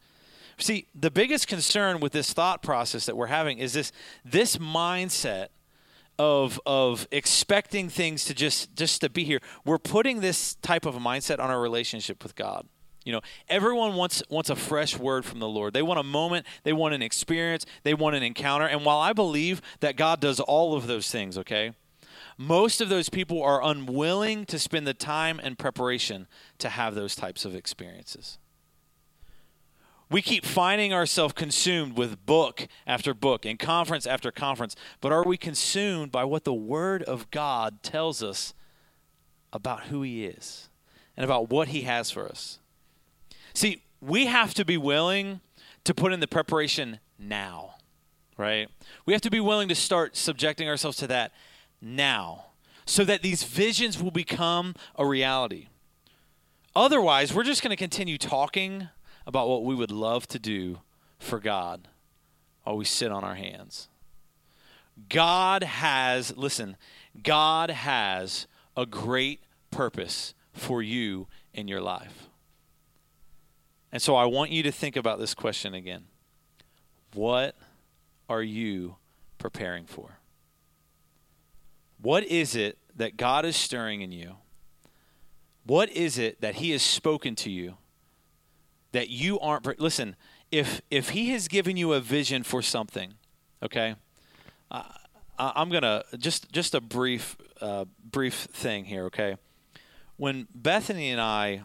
See, 0.58 0.88
the 0.95 1.12
biggest 1.12 1.45
concern 1.45 1.99
with 1.99 2.13
this 2.13 2.32
thought 2.32 2.63
process 2.63 3.06
that 3.06 3.17
we're 3.17 3.28
having 3.28 3.58
is 3.58 3.73
this 3.73 3.91
this 4.23 4.56
mindset 4.56 5.47
of 6.19 6.60
of 6.65 7.08
expecting 7.12 7.89
things 7.89 8.25
to 8.25 8.36
just 8.36 8.75
just 8.75 9.01
to 9.01 9.10
be 9.10 9.23
here. 9.23 9.39
We're 9.65 9.79
putting 9.79 10.19
this 10.19 10.55
type 10.55 10.86
of 10.86 10.95
mindset 10.95 11.39
on 11.39 11.49
our 11.49 11.60
relationship 11.60 12.21
with 12.21 12.36
God. 12.36 12.67
You 13.05 13.13
know, 13.13 13.21
everyone 13.47 13.95
wants 13.95 14.21
wants 14.29 14.49
a 14.49 14.55
fresh 14.55 14.99
word 14.99 15.25
from 15.25 15.39
the 15.39 15.47
Lord. 15.47 15.73
They 15.73 15.82
want 15.82 15.99
a 15.99 16.03
moment, 16.03 16.45
they 16.63 16.73
want 16.73 16.93
an 16.93 17.01
experience, 17.01 17.65
they 17.84 17.93
want 17.93 18.15
an 18.15 18.23
encounter. 18.23 18.65
And 18.65 18.86
while 18.86 18.99
I 18.99 19.13
believe 19.13 19.62
that 19.79 19.95
God 19.95 20.19
does 20.19 20.39
all 20.39 20.75
of 20.75 20.86
those 20.86 21.10
things, 21.10 21.38
okay? 21.38 21.73
Most 22.38 22.79
of 22.79 22.89
those 22.89 23.10
people 23.10 23.41
are 23.41 23.63
unwilling 23.63 24.45
to 24.45 24.60
spend 24.60 24.88
the 24.88 24.93
time 24.93 25.39
and 25.41 25.58
preparation 25.58 26.27
to 26.60 26.69
have 26.69 26.95
those 26.95 27.15
types 27.15 27.43
of 27.45 27.55
experiences. 27.55 28.38
We 30.11 30.21
keep 30.23 30.43
finding 30.43 30.91
ourselves 30.91 31.33
consumed 31.33 31.95
with 31.95 32.25
book 32.25 32.67
after 32.87 33.13
book 33.13 33.45
and 33.45 33.59
conference 33.59 34.07
after 34.07 34.31
conference, 34.31 34.75
but 35.01 35.11
are 35.11 35.23
we 35.23 35.37
consumed 35.37 36.11
by 36.11 36.23
what 36.23 36.45
the 36.45 36.53
Word 36.53 37.03
of 37.03 37.29
God 37.29 37.83
tells 37.83 38.23
us 38.23 38.55
about 39.53 39.85
who 39.85 40.01
He 40.01 40.25
is 40.25 40.69
and 41.15 41.23
about 41.23 41.49
what 41.51 41.67
He 41.67 41.81
has 41.81 42.09
for 42.09 42.27
us? 42.27 42.57
See, 43.53 43.83
we 44.01 44.25
have 44.25 44.55
to 44.55 44.65
be 44.65 44.77
willing 44.77 45.41
to 45.83 45.93
put 45.93 46.11
in 46.11 46.21
the 46.21 46.27
preparation 46.27 46.99
now, 47.19 47.75
right? 48.35 48.67
We 49.05 49.13
have 49.13 49.21
to 49.21 49.31
be 49.31 49.39
willing 49.39 49.67
to 49.67 49.75
start 49.75 50.17
subjecting 50.17 50.67
ourselves 50.67 50.97
to 50.97 51.07
that 51.07 51.33
now 51.81 52.45
so 52.85 53.03
that 53.05 53.21
these 53.21 53.43
visions 53.43 54.01
will 54.01 54.11
become 54.11 54.73
a 54.95 55.05
reality. 55.05 55.67
Otherwise, 56.75 57.33
we're 57.33 57.43
just 57.43 57.61
going 57.61 57.69
to 57.69 57.75
continue 57.75 58.17
talking 58.17 58.89
about 59.29 59.47
what 59.47 59.63
we 59.63 59.75
would 59.75 59.91
love 59.91 60.27
to 60.27 60.39
do 60.39 60.79
for 61.19 61.39
God 61.39 61.87
while 62.63 62.75
we 62.75 62.83
sit 62.83 63.11
on 63.11 63.23
our 63.23 63.35
hands. 63.35 63.87
God 65.07 65.61
has, 65.61 66.35
listen, 66.35 66.75
God 67.21 67.69
has 67.69 68.47
a 68.75 68.87
great 68.87 69.43
purpose 69.69 70.33
for 70.51 70.81
you 70.81 71.27
in 71.53 71.67
your 71.67 71.79
life. 71.79 72.27
And 73.91 74.01
so 74.01 74.15
I 74.15 74.25
want 74.25 74.49
you 74.49 74.63
to 74.63 74.71
think 74.71 74.95
about 74.95 75.19
this 75.19 75.35
question 75.35 75.75
again. 75.75 76.05
What 77.13 77.55
are 78.27 78.41
you 78.41 78.95
preparing 79.37 79.85
for? 79.85 80.17
What 82.01 82.23
is 82.23 82.55
it 82.55 82.79
that 82.95 83.15
God 83.15 83.45
is 83.45 83.55
stirring 83.55 84.01
in 84.01 84.11
you? 84.11 84.37
What 85.67 85.91
is 85.91 86.17
it 86.17 86.41
that 86.41 86.55
He 86.55 86.71
has 86.71 86.81
spoken 86.81 87.35
to 87.35 87.51
you 87.51 87.77
that 88.91 89.10
you 89.10 89.39
aren't 89.39 89.80
listen 89.80 90.15
if 90.52 90.82
if 90.89 91.10
he 91.10 91.30
has 91.30 91.47
given 91.47 91.78
you 91.78 91.93
a 91.93 91.99
vision 91.99 92.43
for 92.43 92.62
something 92.62 93.13
okay 93.63 93.95
uh, 94.71 94.84
i'm 95.38 95.69
gonna 95.69 96.04
just 96.17 96.52
just 96.52 96.73
a 96.73 96.82
brief 96.82 97.38
uh, 97.62 97.86
brief 98.04 98.47
thing 98.54 98.86
here 98.86 99.06
okay? 99.06 99.36
When 100.17 100.47
bethany 100.54 101.10
and 101.10 101.21
i 101.21 101.63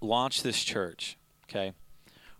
launched 0.00 0.42
this 0.42 0.62
church 0.62 1.16
okay 1.48 1.72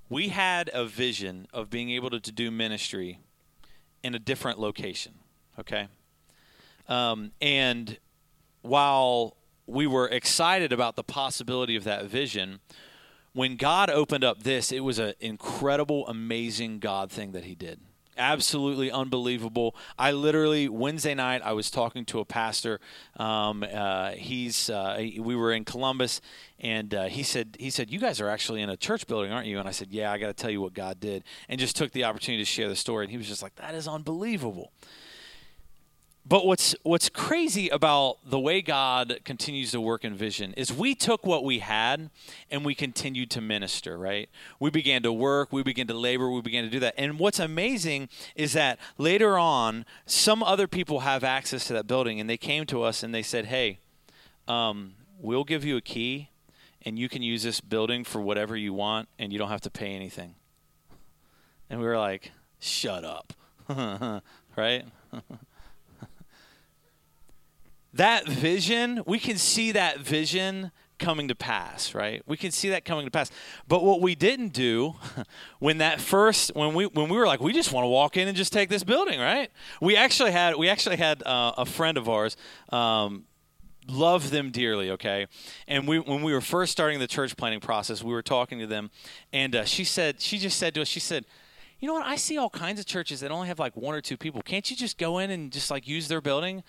we 0.09 0.29
had 0.29 0.71
a 0.73 0.85
vision 0.85 1.49
of 1.53 1.69
being 1.69 1.91
able 1.91 2.11
to, 2.11 2.21
to 2.21 2.33
do 2.33 2.51
ministry 2.51 3.19
in 4.03 4.15
a 4.15 4.19
different 4.19 4.59
location 4.59 5.15
okay? 5.59 5.89
Um, 6.89 7.33
and 7.41 7.99
while 8.63 9.37
we 9.67 9.87
were 9.87 10.09
excited 10.09 10.73
about 10.73 10.97
the 10.97 11.03
possibility 11.03 11.77
of 11.77 11.85
that 11.85 12.05
vision 12.05 12.61
when 13.37 13.57
God 13.57 13.91
opened 13.91 14.25
up 14.25 14.45
this, 14.45 14.73
it 14.73 14.81
was 14.81 14.99
an 14.99 15.13
incredible, 15.21 16.09
amazing 16.09 16.79
God 16.79 17.11
thing 17.11 17.33
that 17.33 17.45
He 17.45 17.55
did. 17.55 17.81
Absolutely 18.17 18.91
unbelievable. 18.91 19.77
I 19.99 20.13
literally 20.13 20.71
Wednesday 20.71 21.13
night 21.15 21.43
I 21.45 21.53
was 21.53 21.71
talking 21.71 22.07
to 22.07 22.21
a 22.21 22.25
pastor. 22.25 22.81
Um, 23.19 23.63
uh, 23.63 24.13
he's 24.13 24.71
uh, 24.71 25.07
we 25.19 25.37
were 25.37 25.53
in 25.53 25.67
Columbus, 25.67 26.23
and 26.59 26.95
uh, 26.95 27.05
he 27.05 27.23
said 27.23 27.59
he 27.61 27.69
said 27.69 27.91
you 27.91 27.99
guys 27.99 28.23
are 28.23 28.29
actually 28.31 28.63
in 28.63 28.71
a 28.71 28.77
church 28.77 29.07
building, 29.07 29.33
aren't 29.33 29.49
you? 29.49 29.59
And 29.59 29.69
I 29.69 29.73
said, 29.73 29.89
yeah. 29.91 30.11
I 30.11 30.17
got 30.17 30.29
to 30.29 30.33
tell 30.33 30.51
you 30.51 30.63
what 30.63 30.73
God 30.73 30.99
did, 30.99 31.23
and 31.51 31.61
just 31.61 31.77
took 31.77 31.93
the 31.93 32.05
opportunity 32.05 32.43
to 32.43 32.51
share 32.51 32.71
the 32.71 32.77
story. 32.77 33.05
And 33.05 33.11
he 33.11 33.19
was 33.19 33.29
just 33.29 33.43
like, 33.43 33.55
that 33.57 33.75
is 33.75 33.87
unbelievable. 33.87 34.73
But 36.29 36.45
what's 36.45 36.75
what's 36.83 37.09
crazy 37.09 37.69
about 37.69 38.19
the 38.29 38.41
way 38.41 38.61
God 38.61 39.21
continues 39.25 39.71
to 39.71 39.81
work 39.81 40.05
in 40.05 40.17
vision 40.17 40.55
is 40.55 40.73
we 40.73 40.97
took 40.97 41.25
what 41.25 41.45
we 41.45 41.61
had 41.61 42.11
and 42.51 42.65
we 42.65 42.75
continued 42.75 43.31
to 43.33 43.41
minister, 43.41 43.97
right? 43.97 44.29
We 44.59 44.71
began 44.71 45.05
to 45.05 45.13
work, 45.13 45.53
we 45.53 45.63
began 45.63 45.87
to 45.87 45.95
labor, 45.95 46.29
we 46.29 46.41
began 46.41 46.65
to 46.65 46.71
do 46.71 46.81
that. 46.81 46.95
And 46.99 47.21
what's 47.21 47.39
amazing 47.39 48.09
is 48.35 48.55
that 48.55 48.81
later 48.99 49.39
on, 49.39 49.85
some 50.05 50.43
other 50.43 50.67
people 50.67 51.01
have 51.01 51.23
access 51.23 51.65
to 51.69 51.75
that 51.75 51.87
building 51.87 52.19
and 52.19 52.29
they 52.29 52.37
came 52.37 52.67
to 52.67 52.83
us 52.83 53.05
and 53.05 53.15
they 53.15 53.23
said, 53.23 53.45
Hey, 53.45 53.79
um, 54.49 54.95
we'll 55.21 55.45
give 55.45 55.65
you 55.65 55.77
a 55.77 55.81
key 55.81 56.31
and 56.83 56.99
you 56.99 57.09
can 57.09 57.23
use 57.23 57.45
this 57.45 57.61
building 57.61 58.03
for 58.03 58.21
whatever 58.21 58.57
you 58.57 58.75
want 58.75 59.09
and 59.17 59.33
you 59.33 59.39
don't 59.39 59.51
have 59.51 59.61
to 59.61 59.71
pay 59.71 59.95
anything. 59.95 60.35
And 61.71 61.79
we 61.79 61.87
were 61.87 61.99
like, 61.99 62.33
Shut 62.59 63.05
up. 63.05 63.33
right? 64.57 64.87
that 67.97 68.27
vision, 68.27 69.03
we 69.07 69.19
can 69.19 69.39
see 69.39 69.73
that 69.73 69.99
vision 70.01 70.71
coming 70.99 71.29
to 71.29 71.35
pass, 71.35 71.95
right? 71.95 72.23
We 72.27 72.37
can 72.37 72.51
see 72.51 72.71
that 72.71 72.85
coming 72.85 73.05
to 73.05 73.11
pass. 73.11 73.31
But 73.69 73.85
what 73.85 74.01
we 74.01 74.15
didn't 74.15 74.49
do 74.49 74.95
when 75.59 75.79
that 75.79 76.01
first 76.01 76.53
when 76.55 76.75
we 76.75 76.87
when 76.87 77.09
we 77.09 77.17
were 77.17 77.27
like 77.27 77.41
we 77.41 77.53
just 77.53 77.73
want 77.73 77.85
to 77.85 77.89
walk 77.89 78.17
in 78.17 78.29
and 78.29 78.37
just 78.37 78.53
take 78.53 78.69
this 78.69 78.85
building, 78.85 79.21
right? 79.21 79.51
We 79.81 79.97
actually 79.97 80.33
had 80.33 80.57
we 80.57 80.69
actually 80.69 80.97
had 80.97 81.23
uh, 81.25 81.53
a 81.59 81.67
friend 81.67 81.99
of 81.99 82.09
ours 82.09 82.37
um, 82.71 83.25
love 83.89 84.31
them 84.31 84.51
dearly, 84.51 84.91
okay? 84.93 85.27
And 85.69 85.87
we 85.87 85.99
when 85.99 86.23
we 86.23 86.33
were 86.33 86.41
first 86.41 86.73
starting 86.73 86.99
the 86.99 87.07
church 87.07 87.37
planning 87.37 87.61
process, 87.61 88.03
we 88.03 88.13
were 88.13 88.23
talking 88.23 88.59
to 88.61 88.67
them 88.67 88.91
and 89.33 89.55
uh, 89.55 89.65
she 89.65 89.85
said 89.85 90.21
she 90.21 90.39
just 90.39 90.59
said 90.59 90.75
to 90.75 90.83
us 90.83 90.89
she 90.89 91.01
said 91.01 91.27
you 91.79 91.87
know 91.87 91.93
what? 91.93 92.07
I 92.07 92.17
see 92.17 92.39
all 92.39 92.49
kinds 92.49 92.81
of 92.81 92.87
churches 92.87 93.21
that 93.21 93.31
only 93.31 93.49
have 93.49 93.59
like 93.59 93.77
one 93.77 93.95
or 93.95 94.01
two 94.01 94.17
people. 94.17 94.41
Can't 94.41 94.71
you 94.71 94.77
just 94.77 94.97
go 94.97 95.19
in 95.19 95.31
and 95.31 95.53
just 95.53 95.71
like 95.71 95.87
use 95.87 96.09
their 96.09 96.23
building? 96.23 96.63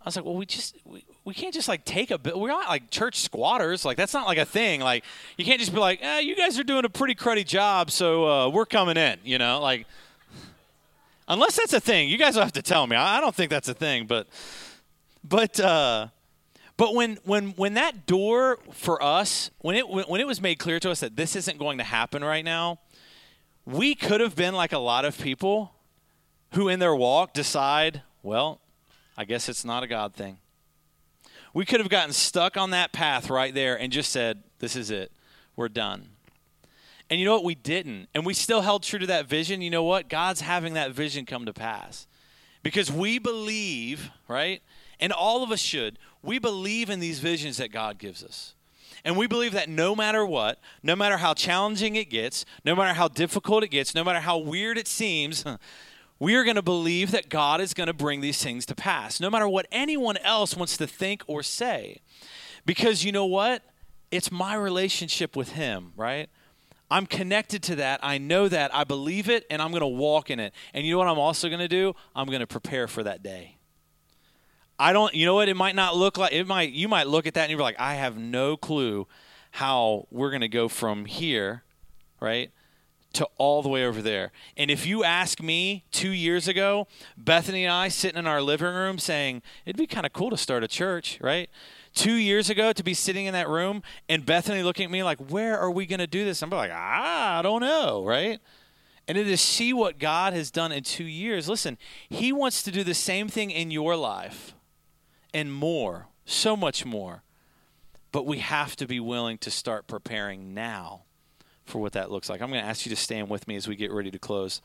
I 0.00 0.04
was 0.06 0.16
like, 0.16 0.24
well, 0.24 0.34
we 0.34 0.46
just 0.46 0.76
we, 0.84 1.04
we 1.24 1.34
can't 1.34 1.52
just 1.52 1.68
like 1.68 1.84
take 1.84 2.10
a 2.10 2.18
bit. 2.18 2.38
We're 2.38 2.48
not 2.48 2.68
like 2.68 2.90
church 2.90 3.20
squatters. 3.20 3.84
Like 3.84 3.98
that's 3.98 4.14
not 4.14 4.26
like 4.26 4.38
a 4.38 4.46
thing. 4.46 4.80
Like 4.80 5.04
you 5.36 5.44
can't 5.44 5.60
just 5.60 5.74
be 5.74 5.78
like, 5.78 5.98
eh, 6.02 6.20
you 6.20 6.34
guys 6.34 6.58
are 6.58 6.64
doing 6.64 6.84
a 6.86 6.88
pretty 6.88 7.14
cruddy 7.14 7.44
job, 7.44 7.90
so 7.90 8.28
uh, 8.28 8.48
we're 8.48 8.66
coming 8.66 8.96
in. 8.96 9.18
You 9.24 9.36
know, 9.36 9.60
like 9.60 9.86
unless 11.28 11.56
that's 11.56 11.74
a 11.74 11.80
thing, 11.80 12.08
you 12.08 12.16
guys 12.16 12.34
will 12.34 12.42
have 12.42 12.52
to 12.52 12.62
tell 12.62 12.86
me. 12.86 12.96
I, 12.96 13.18
I 13.18 13.20
don't 13.20 13.34
think 13.34 13.50
that's 13.50 13.68
a 13.68 13.74
thing, 13.74 14.06
but 14.06 14.26
but 15.22 15.60
uh, 15.60 16.08
but 16.78 16.94
when 16.94 17.18
when 17.24 17.50
when 17.50 17.74
that 17.74 18.06
door 18.06 18.58
for 18.72 19.02
us 19.02 19.50
when 19.58 19.76
it 19.76 19.86
when 19.86 20.18
it 20.18 20.26
was 20.26 20.40
made 20.40 20.58
clear 20.58 20.80
to 20.80 20.90
us 20.90 21.00
that 21.00 21.14
this 21.14 21.36
isn't 21.36 21.58
going 21.58 21.76
to 21.76 21.84
happen 21.84 22.24
right 22.24 22.44
now, 22.44 22.78
we 23.66 23.94
could 23.94 24.22
have 24.22 24.34
been 24.34 24.54
like 24.54 24.72
a 24.72 24.78
lot 24.78 25.04
of 25.04 25.18
people 25.18 25.74
who 26.54 26.68
in 26.68 26.78
their 26.78 26.94
walk 26.94 27.34
decide, 27.34 28.02
well, 28.22 28.59
I 29.20 29.24
guess 29.24 29.50
it's 29.50 29.66
not 29.66 29.82
a 29.82 29.86
God 29.86 30.14
thing. 30.14 30.38
We 31.52 31.66
could 31.66 31.80
have 31.80 31.90
gotten 31.90 32.14
stuck 32.14 32.56
on 32.56 32.70
that 32.70 32.90
path 32.90 33.28
right 33.28 33.52
there 33.52 33.78
and 33.78 33.92
just 33.92 34.10
said, 34.12 34.42
This 34.60 34.74
is 34.74 34.90
it. 34.90 35.12
We're 35.56 35.68
done. 35.68 36.08
And 37.10 37.20
you 37.20 37.26
know 37.26 37.34
what? 37.34 37.44
We 37.44 37.54
didn't. 37.54 38.08
And 38.14 38.24
we 38.24 38.32
still 38.32 38.62
held 38.62 38.82
true 38.82 38.98
to 38.98 39.06
that 39.08 39.26
vision. 39.26 39.60
You 39.60 39.68
know 39.68 39.82
what? 39.82 40.08
God's 40.08 40.40
having 40.40 40.72
that 40.72 40.92
vision 40.92 41.26
come 41.26 41.44
to 41.44 41.52
pass. 41.52 42.06
Because 42.62 42.90
we 42.90 43.18
believe, 43.18 44.10
right? 44.26 44.62
And 44.98 45.12
all 45.12 45.42
of 45.42 45.50
us 45.50 45.60
should, 45.60 45.98
we 46.22 46.38
believe 46.38 46.88
in 46.88 46.98
these 46.98 47.18
visions 47.18 47.58
that 47.58 47.70
God 47.70 47.98
gives 47.98 48.24
us. 48.24 48.54
And 49.04 49.18
we 49.18 49.26
believe 49.26 49.52
that 49.52 49.68
no 49.68 49.94
matter 49.94 50.24
what, 50.24 50.60
no 50.82 50.96
matter 50.96 51.18
how 51.18 51.34
challenging 51.34 51.94
it 51.94 52.08
gets, 52.08 52.46
no 52.64 52.74
matter 52.74 52.94
how 52.94 53.08
difficult 53.08 53.64
it 53.64 53.68
gets, 53.68 53.94
no 53.94 54.02
matter 54.02 54.20
how 54.20 54.38
weird 54.38 54.78
it 54.78 54.88
seems, 54.88 55.44
we 56.20 56.36
are 56.36 56.44
going 56.44 56.56
to 56.56 56.62
believe 56.62 57.10
that 57.10 57.30
God 57.30 57.60
is 57.60 57.74
going 57.74 57.86
to 57.86 57.94
bring 57.94 58.20
these 58.20 58.40
things 58.42 58.66
to 58.66 58.74
pass, 58.74 59.18
no 59.18 59.30
matter 59.30 59.48
what 59.48 59.66
anyone 59.72 60.18
else 60.18 60.54
wants 60.54 60.76
to 60.76 60.86
think 60.86 61.22
or 61.26 61.42
say. 61.42 62.02
Because 62.66 63.04
you 63.04 63.10
know 63.10 63.24
what? 63.24 63.62
It's 64.10 64.30
my 64.30 64.54
relationship 64.54 65.34
with 65.34 65.52
Him, 65.52 65.92
right? 65.96 66.28
I'm 66.90 67.06
connected 67.06 67.62
to 67.64 67.76
that. 67.76 68.00
I 68.02 68.18
know 68.18 68.48
that. 68.48 68.74
I 68.74 68.84
believe 68.84 69.30
it, 69.30 69.46
and 69.50 69.62
I'm 69.62 69.70
going 69.70 69.80
to 69.80 69.86
walk 69.86 70.28
in 70.28 70.38
it. 70.38 70.52
And 70.74 70.84
you 70.84 70.92
know 70.92 70.98
what 70.98 71.08
I'm 71.08 71.18
also 71.18 71.48
going 71.48 71.60
to 71.60 71.68
do? 71.68 71.94
I'm 72.14 72.26
going 72.26 72.40
to 72.40 72.46
prepare 72.46 72.86
for 72.86 73.02
that 73.02 73.22
day. 73.22 73.56
I 74.78 74.92
don't, 74.92 75.14
you 75.14 75.24
know 75.24 75.34
what? 75.34 75.48
It 75.48 75.56
might 75.56 75.76
not 75.76 75.96
look 75.96 76.18
like, 76.18 76.32
it 76.32 76.46
might, 76.46 76.72
you 76.72 76.88
might 76.88 77.06
look 77.06 77.26
at 77.26 77.34
that 77.34 77.42
and 77.42 77.50
you're 77.50 77.60
like, 77.60 77.78
I 77.78 77.94
have 77.94 78.16
no 78.16 78.56
clue 78.56 79.06
how 79.50 80.06
we're 80.10 80.30
going 80.30 80.40
to 80.40 80.48
go 80.48 80.68
from 80.68 81.04
here, 81.04 81.64
right? 82.18 82.50
To 83.14 83.26
all 83.38 83.60
the 83.62 83.68
way 83.68 83.84
over 83.84 84.00
there. 84.00 84.30
And 84.56 84.70
if 84.70 84.86
you 84.86 85.02
ask 85.02 85.42
me 85.42 85.84
two 85.90 86.10
years 86.10 86.46
ago, 86.46 86.86
Bethany 87.16 87.64
and 87.64 87.72
I 87.72 87.88
sitting 87.88 88.18
in 88.18 88.26
our 88.28 88.40
living 88.40 88.72
room 88.72 88.98
saying, 89.00 89.42
it'd 89.66 89.76
be 89.76 89.88
kind 89.88 90.06
of 90.06 90.12
cool 90.12 90.30
to 90.30 90.36
start 90.36 90.62
a 90.62 90.68
church, 90.68 91.18
right? 91.20 91.50
Two 91.92 92.14
years 92.14 92.50
ago 92.50 92.72
to 92.72 92.84
be 92.84 92.94
sitting 92.94 93.26
in 93.26 93.32
that 93.32 93.48
room 93.48 93.82
and 94.08 94.24
Bethany 94.24 94.62
looking 94.62 94.84
at 94.84 94.90
me 94.92 95.02
like, 95.02 95.18
where 95.18 95.58
are 95.58 95.72
we 95.72 95.86
going 95.86 95.98
to 95.98 96.06
do 96.06 96.24
this? 96.24 96.40
I'm 96.40 96.50
like, 96.50 96.70
ah, 96.72 97.40
I 97.40 97.42
don't 97.42 97.62
know, 97.62 98.04
right? 98.04 98.38
and 99.10 99.26
to 99.26 99.36
see 99.36 99.72
what 99.72 99.98
God 99.98 100.34
has 100.34 100.52
done 100.52 100.70
in 100.70 100.84
two 100.84 101.02
years. 101.02 101.48
Listen, 101.48 101.78
He 102.08 102.32
wants 102.32 102.62
to 102.62 102.70
do 102.70 102.84
the 102.84 102.94
same 102.94 103.28
thing 103.28 103.50
in 103.50 103.72
your 103.72 103.96
life 103.96 104.54
and 105.34 105.52
more, 105.52 106.06
so 106.24 106.56
much 106.56 106.84
more. 106.84 107.24
But 108.12 108.24
we 108.24 108.38
have 108.38 108.76
to 108.76 108.86
be 108.86 109.00
willing 109.00 109.36
to 109.38 109.50
start 109.50 109.88
preparing 109.88 110.54
now 110.54 111.02
for 111.70 111.78
what 111.78 111.92
that 111.92 112.10
looks 112.10 112.28
like. 112.28 112.42
I'm 112.42 112.50
going 112.50 112.62
to 112.62 112.68
ask 112.68 112.84
you 112.84 112.90
to 112.90 112.96
stand 112.96 113.30
with 113.30 113.48
me 113.48 113.56
as 113.56 113.66
we 113.66 113.76
get 113.76 113.92
ready 113.92 114.10
to 114.10 114.18
close. 114.18 114.60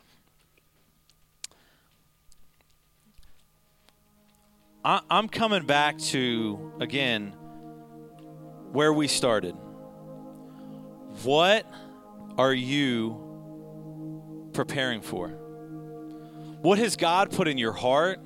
I'm 4.83 5.29
coming 5.29 5.65
back 5.65 5.97
to, 5.97 6.73
again, 6.79 7.33
where 8.71 8.93
we 8.93 9.07
started. 9.07 9.55
What 11.23 11.65
are 12.37 12.53
you 12.53 14.49
preparing 14.53 15.01
for? 15.01 15.29
What 15.29 16.77
has 16.77 16.97
God 16.97 17.31
put 17.31 17.47
in 17.47 17.57
your 17.57 17.71
heart? 17.71 18.19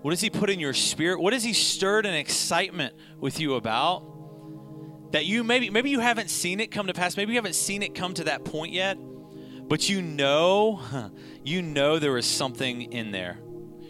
What 0.00 0.12
does 0.12 0.22
He 0.22 0.30
put 0.30 0.48
in 0.48 0.58
your 0.58 0.72
spirit? 0.72 1.20
What 1.20 1.34
has 1.34 1.44
He 1.44 1.52
stirred 1.52 2.06
an 2.06 2.14
excitement 2.14 2.94
with 3.18 3.38
you 3.38 3.56
about? 3.56 4.15
That 5.12 5.24
you 5.24 5.44
maybe 5.44 5.70
maybe 5.70 5.90
you 5.90 6.00
haven't 6.00 6.30
seen 6.30 6.60
it 6.60 6.70
come 6.70 6.88
to 6.88 6.94
pass. 6.94 7.16
Maybe 7.16 7.32
you 7.32 7.38
haven't 7.38 7.54
seen 7.54 7.82
it 7.82 7.94
come 7.94 8.14
to 8.14 8.24
that 8.24 8.44
point 8.44 8.72
yet, 8.72 8.98
but 9.68 9.88
you 9.88 10.02
know, 10.02 11.10
you 11.44 11.62
know 11.62 11.98
there 11.98 12.16
is 12.16 12.26
something 12.26 12.92
in 12.92 13.12
there. 13.12 13.38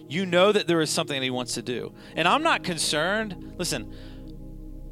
You 0.09 0.25
know 0.25 0.53
that 0.53 0.67
there 0.67 0.81
is 0.81 0.91
something 0.91 1.19
that 1.19 1.25
He 1.25 1.31
wants 1.31 1.55
to 1.55 1.63
do. 1.63 1.93
And 2.15 2.29
I'm 2.29 2.43
not 2.43 2.63
concerned. 2.63 3.55
Listen, 3.59 3.93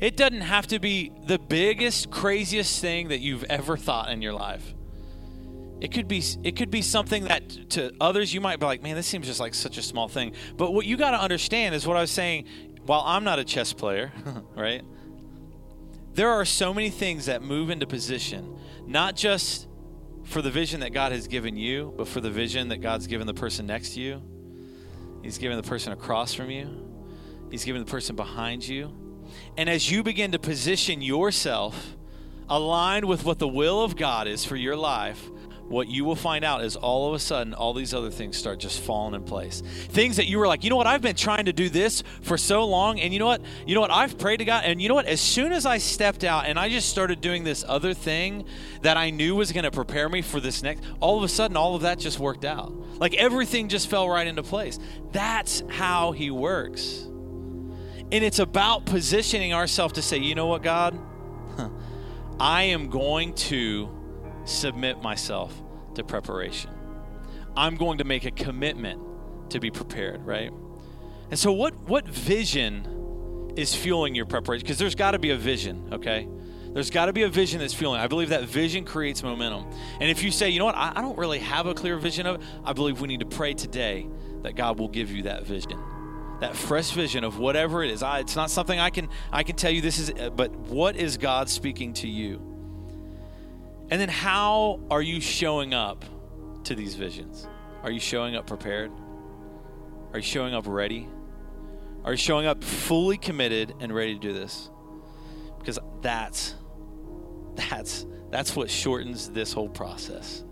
it 0.01 0.17
doesn't 0.17 0.41
have 0.41 0.67
to 0.69 0.79
be 0.79 1.13
the 1.27 1.39
biggest, 1.39 2.11
craziest 2.11 2.81
thing 2.81 3.09
that 3.09 3.21
you've 3.21 3.45
ever 3.45 3.77
thought 3.77 4.11
in 4.11 4.23
your 4.23 4.33
life. 4.33 4.75
It 5.81 5.93
could 5.93 6.09
be 6.09 6.23
it 6.43 6.57
could 6.57 6.71
be 6.71 6.83
something 6.83 7.25
that 7.25 7.71
to 7.71 7.93
others 8.01 8.33
you 8.33 8.41
might 8.41 8.59
be 8.59 8.67
like, 8.67 8.83
man, 8.83 8.97
this 8.97 9.07
seems 9.07 9.27
just 9.27 9.41
like 9.41 9.55
such 9.55 9.77
a 9.79 9.83
small 9.83 10.09
thing. 10.09 10.33
But 10.57 10.73
what 10.73 10.87
you 10.87 10.97
got 10.97 11.13
to 11.13 11.21
understand 11.21 11.75
is 11.75 11.87
what 11.87 11.97
I 11.97 12.01
was 12.01 12.11
saying. 12.11 12.47
While 12.87 13.03
I'm 13.05 13.25
not 13.25 13.39
a 13.39 13.45
chess 13.45 13.73
player, 13.73 14.13
right? 14.57 14.83
There 16.15 16.31
are 16.31 16.45
so 16.45 16.73
many 16.73 16.91
things 16.91 17.27
that 17.27 17.43
move 17.43 17.71
into 17.71 17.87
position, 17.87 18.57
not 18.87 19.17
just 19.17 19.67
for 20.23 20.41
the 20.43 20.51
vision 20.51 20.81
that 20.81 20.93
God 20.93 21.13
has 21.13 21.27
given 21.27 21.57
you, 21.57 21.93
but 21.97 22.09
for 22.09 22.21
the 22.21 22.31
vision 22.31 22.69
that 22.69 22.79
God's 22.79 23.07
given 23.07 23.27
the 23.27 23.35
person 23.35 23.67
next 23.67 23.95
to 23.95 24.01
you. 24.01 24.23
He's 25.23 25.39
given 25.39 25.57
the 25.57 25.69
person 25.69 25.93
across 25.93 26.33
from 26.33 26.51
you. 26.51 26.69
He's 27.51 27.65
given 27.65 27.85
the 27.85 27.91
person 27.91 28.15
behind 28.15 28.67
you. 28.67 28.93
And 29.57 29.69
as 29.69 29.91
you 29.91 30.03
begin 30.03 30.33
to 30.33 30.39
position 30.39 31.03
yourself 31.03 31.97
aligned 32.49 33.07
with 33.07 33.25
what 33.25 33.39
the 33.39 33.49
will 33.49 33.83
of 33.83 33.97
God 33.97 34.29
is 34.29 34.45
for 34.45 34.57
your 34.57 34.77
life, 34.77 35.29
what 35.69 35.89
you 35.89 36.05
will 36.05 36.17
find 36.17 36.45
out 36.45 36.63
is 36.63 36.77
all 36.77 37.09
of 37.09 37.15
a 37.15 37.19
sudden 37.19 37.55
all 37.55 37.73
these 37.73 37.95
other 37.95 38.11
things 38.11 38.37
start 38.37 38.59
just 38.59 38.81
falling 38.81 39.15
in 39.15 39.23
place. 39.23 39.63
Things 39.89 40.17
that 40.17 40.27
you 40.27 40.39
were 40.39 40.47
like 40.47 40.63
you 40.65 40.71
know 40.71 40.77
what? 40.77 40.87
I've 40.87 41.03
been 41.03 41.17
trying 41.17 41.47
to 41.47 41.53
do 41.53 41.69
this 41.69 42.03
for 42.23 42.37
so 42.37 42.65
long 42.65 43.01
and 43.01 43.13
you 43.13 43.19
know 43.19 43.27
what? 43.27 43.43
You 43.67 43.75
know 43.75 43.81
what? 43.81 43.91
I've 43.91 44.19
prayed 44.19 44.39
to 44.39 44.45
god 44.45 44.65
and 44.65 44.81
you 44.81 44.89
know 44.89 44.95
what? 44.95 45.07
As 45.07 45.21
soon 45.21 45.53
as 45.53 45.67
i 45.67 45.79
stepped 45.79 46.25
out 46.25 46.47
and 46.47 46.59
i 46.59 46.69
just 46.69 46.89
started 46.89 47.21
doing 47.21 47.45
this 47.45 47.65
other 47.67 47.95
thing 47.95 48.45
that 48.83 48.97
i 48.97 49.11
knew 49.11 49.35
was 49.35 49.53
going 49.53 49.65
to 49.65 49.71
prepare 49.71 50.09
me 50.09 50.23
for 50.23 50.41
this 50.41 50.63
next 50.63 50.85
all 51.01 51.17
of 51.17 51.25
a 51.25 51.29
sudden 51.29 51.57
all 51.57 51.75
of 51.75 51.83
that 51.83 51.99
just 51.99 52.19
worked 52.19 52.45
out. 52.45 52.73
Like 52.99 53.15
everything 53.15 53.69
just 53.69 53.89
fell 53.89 54.09
right 54.09 54.27
into 54.27 54.43
place. 54.43 54.79
That's 55.13 55.63
how 55.69 56.13
he 56.13 56.31
works. 56.31 57.03
And 58.13 58.23
it's 58.23 58.39
about 58.39 58.87
positioning 58.87 59.53
ourselves 59.53 59.95
to 59.95 60.03
say 60.03 60.19
you 60.19 60.35
know 60.35 60.47
what 60.47 60.63
god? 60.63 60.99
I 62.41 62.65
am 62.65 62.91
going 62.91 63.35
to 63.35 63.89
submit 64.45 65.03
myself 65.03 65.55
to 65.95 66.05
preparation. 66.05 66.71
I'm 67.57 67.77
going 67.77 67.99
to 67.99 68.05
make 68.05 68.25
a 68.25 68.31
commitment 68.31 69.01
to 69.51 69.61
be 69.61 69.71
prepared, 69.71 70.25
right? 70.27 70.53
And 71.31 71.39
so 71.39 71.53
what 71.53 71.75
what 71.89 72.07
vision 72.07 73.53
is 73.57 73.75
fueling 73.75 74.15
your 74.15 74.27
preparation? 74.27 74.65
Because 74.65 74.79
there's 74.79 74.95
got 74.95 75.13
to 75.13 75.19
be 75.19 75.31
a 75.31 75.37
vision, 75.37 75.89
okay? 75.93 76.29
There's 76.73 76.91
got 76.91 77.07
to 77.07 77.13
be 77.13 77.23
a 77.23 77.29
vision 77.29 77.61
that's 77.61 77.73
fueling. 77.73 78.01
I 78.01 78.09
believe 78.09 78.31
that 78.31 78.45
vision 78.45 78.85
creates 78.85 79.23
momentum. 79.23 79.71
And 80.01 80.11
if 80.11 80.25
you 80.25 80.33
say, 80.33 80.51
you 80.51 80.59
know 80.59 80.65
what, 80.65 80.75
I, 80.75 80.93
I 80.97 81.03
don't 81.03 81.17
really 81.17 81.39
have 81.39 81.67
a 81.67 81.75
clear 81.75 81.97
vision 81.99 82.27
of 82.27 82.41
it, 82.41 82.47
I 82.65 82.73
believe 82.73 83.01
we 83.01 83.07
need 83.07 83.21
to 83.21 83.27
pray 83.27 83.55
today 83.55 84.09
that 84.43 84.57
God 84.57 84.79
will 84.81 84.89
give 84.89 85.13
you 85.13 85.23
that 85.25 85.47
vision 85.47 85.79
that 86.41 86.57
fresh 86.57 86.91
vision 86.91 87.25
of 87.25 87.39
whatever 87.39 87.83
it 87.83 87.91
is. 87.91 88.03
I, 88.03 88.19
it's 88.19 88.37
not 88.37 88.51
something 88.51 88.79
I 88.79 88.91
can 88.91 89.09
I 89.33 89.45
can 89.45 89.57
tell 89.57 89.71
you 89.71 89.81
this 89.81 89.99
is, 89.99 90.13
but 90.31 90.53
what 90.53 90.97
is 90.97 91.17
God 91.17 91.49
speaking 91.49 91.93
to 91.95 92.09
you? 92.09 92.54
And 93.91 94.01
then 94.01 94.09
how 94.09 94.81
are 94.91 95.03
you 95.03 95.21
showing 95.21 95.75
up 95.75 96.05
to 96.65 96.75
these 96.75 96.95
visions? 96.95 97.47
Are 97.83 97.91
you 97.91 98.01
showing 98.01 98.35
up 98.35 98.47
prepared? 98.47 98.91
Are 100.13 100.19
you 100.19 100.25
showing 100.25 100.55
up 100.55 100.65
ready? 100.67 101.09
Are 102.05 102.13
you 102.13 102.19
showing 102.19 102.47
up 102.47 102.65
fully 102.65 103.19
committed 103.19 103.75
and 103.81 103.95
ready 103.95 104.15
to 104.15 104.21
do 104.21 104.33
this? 104.33 104.71
Because 105.59 105.79
that's 106.01 106.55
that's 107.55 108.07
that's 108.31 108.57
what 108.57 108.71
shortens 108.71 109.31
this 109.31 109.53
whole 109.53 109.69
process. 109.69 110.45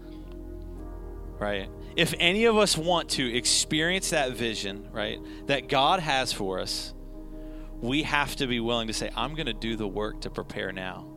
Right? 1.38 1.68
If 1.96 2.14
any 2.18 2.44
of 2.44 2.56
us 2.56 2.76
want 2.76 3.10
to 3.10 3.36
experience 3.36 4.10
that 4.10 4.32
vision, 4.32 4.88
right, 4.92 5.18
that 5.46 5.68
God 5.68 6.00
has 6.00 6.32
for 6.32 6.60
us, 6.60 6.94
we 7.80 8.04
have 8.04 8.36
to 8.36 8.46
be 8.46 8.60
willing 8.60 8.86
to 8.86 8.92
say, 8.92 9.10
I'm 9.16 9.34
going 9.34 9.46
to 9.46 9.52
do 9.52 9.76
the 9.76 9.88
work 9.88 10.20
to 10.22 10.30
prepare 10.30 10.70
now 10.72 11.11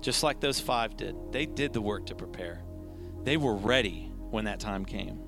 just 0.00 0.22
like 0.22 0.40
those 0.40 0.60
five 0.60 0.96
did. 0.96 1.14
They 1.32 1.46
did 1.46 1.72
the 1.72 1.80
work 1.80 2.06
to 2.06 2.14
prepare, 2.14 2.62
they 3.24 3.36
were 3.36 3.54
ready 3.54 4.12
when 4.30 4.44
that 4.44 4.60
time 4.60 4.84
came. 4.84 5.20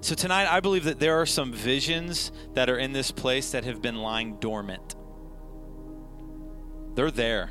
So, 0.00 0.14
tonight, 0.14 0.46
I 0.46 0.60
believe 0.60 0.84
that 0.84 1.00
there 1.00 1.20
are 1.20 1.26
some 1.26 1.52
visions 1.52 2.30
that 2.54 2.70
are 2.70 2.78
in 2.78 2.92
this 2.92 3.10
place 3.10 3.50
that 3.50 3.64
have 3.64 3.82
been 3.82 3.96
lying 3.96 4.36
dormant. 4.38 4.94
They're 6.94 7.10
there. 7.10 7.50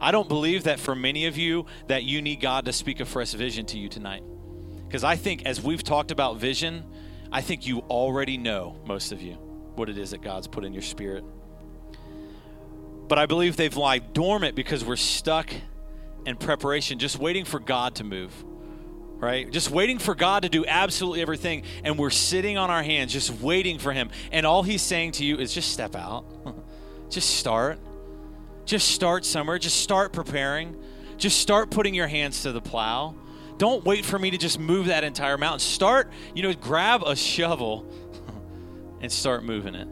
I 0.00 0.10
don't 0.10 0.28
believe 0.28 0.64
that 0.64 0.80
for 0.80 0.94
many 0.94 1.26
of 1.26 1.36
you 1.36 1.66
that 1.88 2.02
you 2.02 2.22
need 2.22 2.40
God 2.40 2.64
to 2.64 2.72
speak 2.72 3.00
a 3.00 3.04
fresh 3.04 3.32
vision 3.32 3.66
to 3.66 3.78
you 3.78 3.88
tonight. 3.88 4.24
Because 4.86 5.04
I 5.04 5.16
think 5.16 5.46
as 5.46 5.62
we've 5.62 5.82
talked 5.82 6.10
about 6.10 6.38
vision, 6.38 6.84
I 7.30 7.40
think 7.40 7.66
you 7.66 7.80
already 7.80 8.36
know, 8.36 8.80
most 8.86 9.12
of 9.12 9.22
you, 9.22 9.34
what 9.74 9.88
it 9.88 9.98
is 9.98 10.10
that 10.10 10.22
God's 10.22 10.48
put 10.48 10.64
in 10.64 10.72
your 10.72 10.82
spirit 10.82 11.24
but 13.12 13.18
I 13.18 13.26
believe 13.26 13.58
they've 13.58 13.76
lied 13.76 14.14
dormant 14.14 14.56
because 14.56 14.86
we're 14.86 14.96
stuck 14.96 15.50
in 16.24 16.34
preparation, 16.34 16.98
just 16.98 17.18
waiting 17.18 17.44
for 17.44 17.60
God 17.60 17.96
to 17.96 18.04
move, 18.04 18.32
right? 19.18 19.50
Just 19.50 19.70
waiting 19.70 19.98
for 19.98 20.14
God 20.14 20.44
to 20.44 20.48
do 20.48 20.64
absolutely 20.64 21.20
everything. 21.20 21.64
And 21.84 21.98
we're 21.98 22.08
sitting 22.08 22.56
on 22.56 22.70
our 22.70 22.82
hands, 22.82 23.12
just 23.12 23.30
waiting 23.42 23.78
for 23.78 23.92
Him. 23.92 24.08
And 24.30 24.46
all 24.46 24.62
He's 24.62 24.80
saying 24.80 25.12
to 25.12 25.26
you 25.26 25.36
is 25.36 25.52
just 25.52 25.74
step 25.74 25.94
out, 25.94 26.24
just 27.10 27.36
start. 27.36 27.78
Just 28.64 28.92
start 28.92 29.26
somewhere. 29.26 29.58
Just 29.58 29.82
start 29.82 30.14
preparing. 30.14 30.74
Just 31.18 31.38
start 31.38 31.70
putting 31.70 31.92
your 31.92 32.08
hands 32.08 32.40
to 32.44 32.52
the 32.52 32.62
plow. 32.62 33.14
Don't 33.58 33.84
wait 33.84 34.06
for 34.06 34.18
me 34.18 34.30
to 34.30 34.38
just 34.38 34.58
move 34.58 34.86
that 34.86 35.04
entire 35.04 35.36
mountain. 35.36 35.60
Start, 35.60 36.10
you 36.34 36.42
know, 36.42 36.54
grab 36.54 37.02
a 37.04 37.14
shovel 37.14 37.84
and 39.02 39.12
start 39.12 39.44
moving 39.44 39.74
it. 39.74 39.88